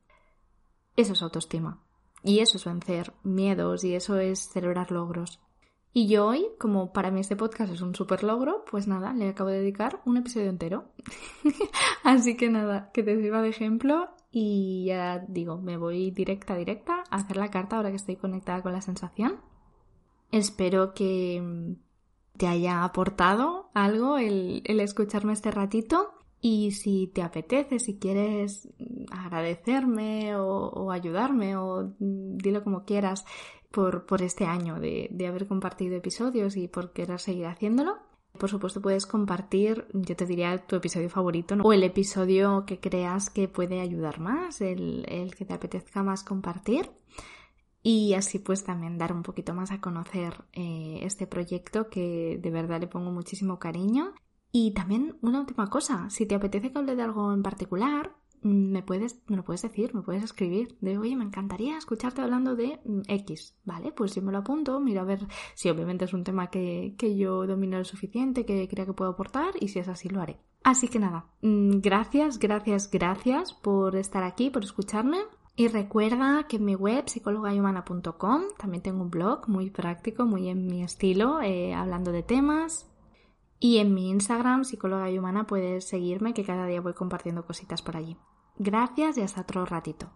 Eso 0.96 1.12
es 1.12 1.22
autoestima. 1.22 1.84
Y 2.24 2.40
eso 2.40 2.56
es 2.56 2.64
vencer 2.64 3.12
miedos 3.24 3.84
y 3.84 3.96
eso 3.96 4.18
es 4.18 4.48
celebrar 4.48 4.94
logros. 4.94 5.42
Y 5.94 6.08
yo 6.08 6.28
hoy, 6.28 6.48
como 6.58 6.94
para 6.94 7.12
mí 7.12 7.20
este 7.20 7.36
podcast 7.36 7.74
es 7.74 7.82
un 7.82 7.96
super 7.96 8.24
logro, 8.24 8.64
pues 8.70 8.88
nada, 8.88 9.14
le 9.14 9.28
acabo 9.28 9.50
de 9.50 9.60
dedicar 9.60 10.02
un 10.06 10.18
episodio 10.18 10.50
entero. 10.50 10.86
Así 12.04 12.38
que 12.38 12.50
nada, 12.50 12.92
que 12.94 13.04
te 13.04 13.20
sirva 13.20 13.42
de 13.42 13.50
ejemplo 13.50 14.10
y 14.32 14.86
ya 14.86 15.20
digo, 15.28 15.58
me 15.58 15.76
voy 15.76 16.12
directa, 16.12 16.56
directa 16.56 17.04
a 17.10 17.18
hacer 17.18 17.36
la 17.36 17.52
carta 17.52 17.76
ahora 17.76 17.90
que 17.90 17.98
estoy 17.98 18.16
conectada 18.16 18.62
con 18.62 18.72
la 18.72 18.82
sensación. 18.82 19.42
Espero 20.32 20.94
que 20.94 21.76
te 22.38 22.48
haya 22.48 22.84
aportado 22.86 23.70
algo 23.74 24.18
el, 24.18 24.64
escucharme 24.66 25.34
este 25.34 25.52
ratito. 25.52 26.14
Y 26.44 26.72
si 26.72 27.06
te 27.06 27.22
apetece, 27.22 27.78
si 27.78 28.00
quieres 28.00 28.68
agradecerme 29.12 30.36
o, 30.38 30.90
ayudarme 30.90 31.56
o 31.56 31.94
dilo 32.00 32.64
como 32.64 32.84
quieras 32.84 33.26
por, 33.72 34.22
este 34.22 34.46
año 34.46 34.80
de, 34.80 35.10
haber 35.28 35.48
compartido 35.48 35.96
episodios 35.96 36.58
y 36.58 36.68
por 36.68 36.92
querer 36.92 37.20
seguir 37.20 37.46
haciéndolo. 37.46 37.98
Por 38.38 38.50
supuesto 38.50 38.82
puedes 38.82 39.06
compartir, 39.06 39.88
yo 39.94 40.16
te 40.16 40.26
diría, 40.26 40.58
tu 40.58 40.76
episodio 40.76 41.10
favorito 41.10 41.56
o 41.62 41.74
el 41.74 41.84
episodio 41.84 42.66
que 42.66 42.80
creas 42.80 43.30
que 43.30 43.48
puede 43.48 43.82
ayudar 43.82 44.20
más, 44.20 44.62
el, 44.62 45.34
que 45.38 45.46
te 45.46 45.54
apetezca 45.54 46.04
más 46.04 46.24
compartir. 46.24 46.92
Y 47.84 48.14
así 48.14 48.38
pues 48.40 48.64
también 48.64 48.98
dar 48.98 49.12
un 49.12 49.24
poquito 49.24 49.54
más 49.54 49.72
a 49.72 49.82
conocer 49.82 50.46
eh, 50.54 51.00
este 51.02 51.26
proyecto 51.26 51.90
que 51.90 52.40
de 52.42 52.52
verdad 52.52 52.80
le 52.80 52.88
pongo 52.88 53.12
muchísimo 53.12 53.60
cariño. 53.60 54.14
Y 54.52 54.72
también 54.74 55.18
una 55.22 55.40
última 55.40 55.70
cosa, 55.70 56.10
si 56.10 56.26
te 56.26 56.36
apetece 56.36 56.72
que 56.72 56.78
hable 56.78 56.96
de 56.96 57.04
algo 57.04 57.34
en 57.34 57.42
particular, 57.42 58.12
me 58.42 58.84
puedes, 58.84 59.22
me 59.28 59.38
lo 59.38 59.44
puedes 59.44 59.62
decir, 59.62 59.94
me 59.94 60.02
puedes 60.02 60.24
escribir. 60.24 60.78
De, 60.82 60.98
oye, 60.98 61.16
me 61.16 61.26
encantaría 61.26 61.78
escucharte 61.78 62.22
hablando 62.22 62.56
de 62.56 62.80
mm, 62.84 63.02
X. 63.08 63.56
Vale, 63.66 63.92
pues 63.92 64.16
yo 64.16 64.22
me 64.22 64.32
lo 64.32 64.40
apunto, 64.40 64.80
miro 64.80 65.02
a 65.02 65.06
ver 65.06 65.28
si 65.54 65.70
obviamente 65.70 66.06
es 66.06 66.14
un 66.14 66.24
tema 66.24 66.50
que, 66.50 66.96
que 66.98 67.16
yo 67.16 67.46
domino 67.48 67.78
lo 67.78 67.86
suficiente, 67.86 68.46
que 68.46 68.68
crea 68.68 68.86
que 68.86 68.94
puedo 68.94 69.12
aportar, 69.12 69.54
y 69.60 69.68
si 69.68 69.80
es 69.80 69.88
así, 69.88 70.10
lo 70.10 70.22
haré. 70.22 70.40
Así 70.64 70.88
que 70.88 71.00
nada, 71.00 71.26
mm, 71.42 71.80
gracias, 71.80 72.38
gracias, 72.38 72.90
gracias 72.92 73.54
por 73.54 73.96
estar 73.96 74.24
aquí, 74.24 74.50
por 74.50 74.64
escucharme. 74.64 75.18
Y 75.56 75.68
recuerda 75.68 76.46
que 76.48 76.58
en 76.58 76.66
mi 76.66 76.76
web 76.76 77.08
psicologayhumana.com 77.08 78.44
también 78.58 78.82
tengo 78.82 79.02
un 79.04 79.12
blog 79.12 79.50
muy 79.50 79.70
práctico, 79.70 80.26
muy 80.26 80.48
en 80.48 80.66
mi 80.66 80.82
estilo, 80.82 81.42
eh, 81.42 81.74
hablando 81.74 82.12
de 82.12 82.24
temas. 82.24 82.91
Y 83.64 83.78
en 83.78 83.94
mi 83.94 84.10
Instagram, 84.10 84.66
psicóloga 84.66 85.12
y 85.12 85.20
humana, 85.20 85.46
puedes 85.46 85.88
seguirme 85.88 86.34
que 86.34 86.44
cada 86.44 86.66
día 86.66 86.82
voy 86.82 86.94
compartiendo 86.94 87.46
cositas 87.46 87.84
por 87.84 87.96
allí. 87.96 88.18
Gracias 88.58 89.20
y 89.20 89.22
hasta 89.22 89.42
otro 89.42 89.68
ratito. 89.68 90.10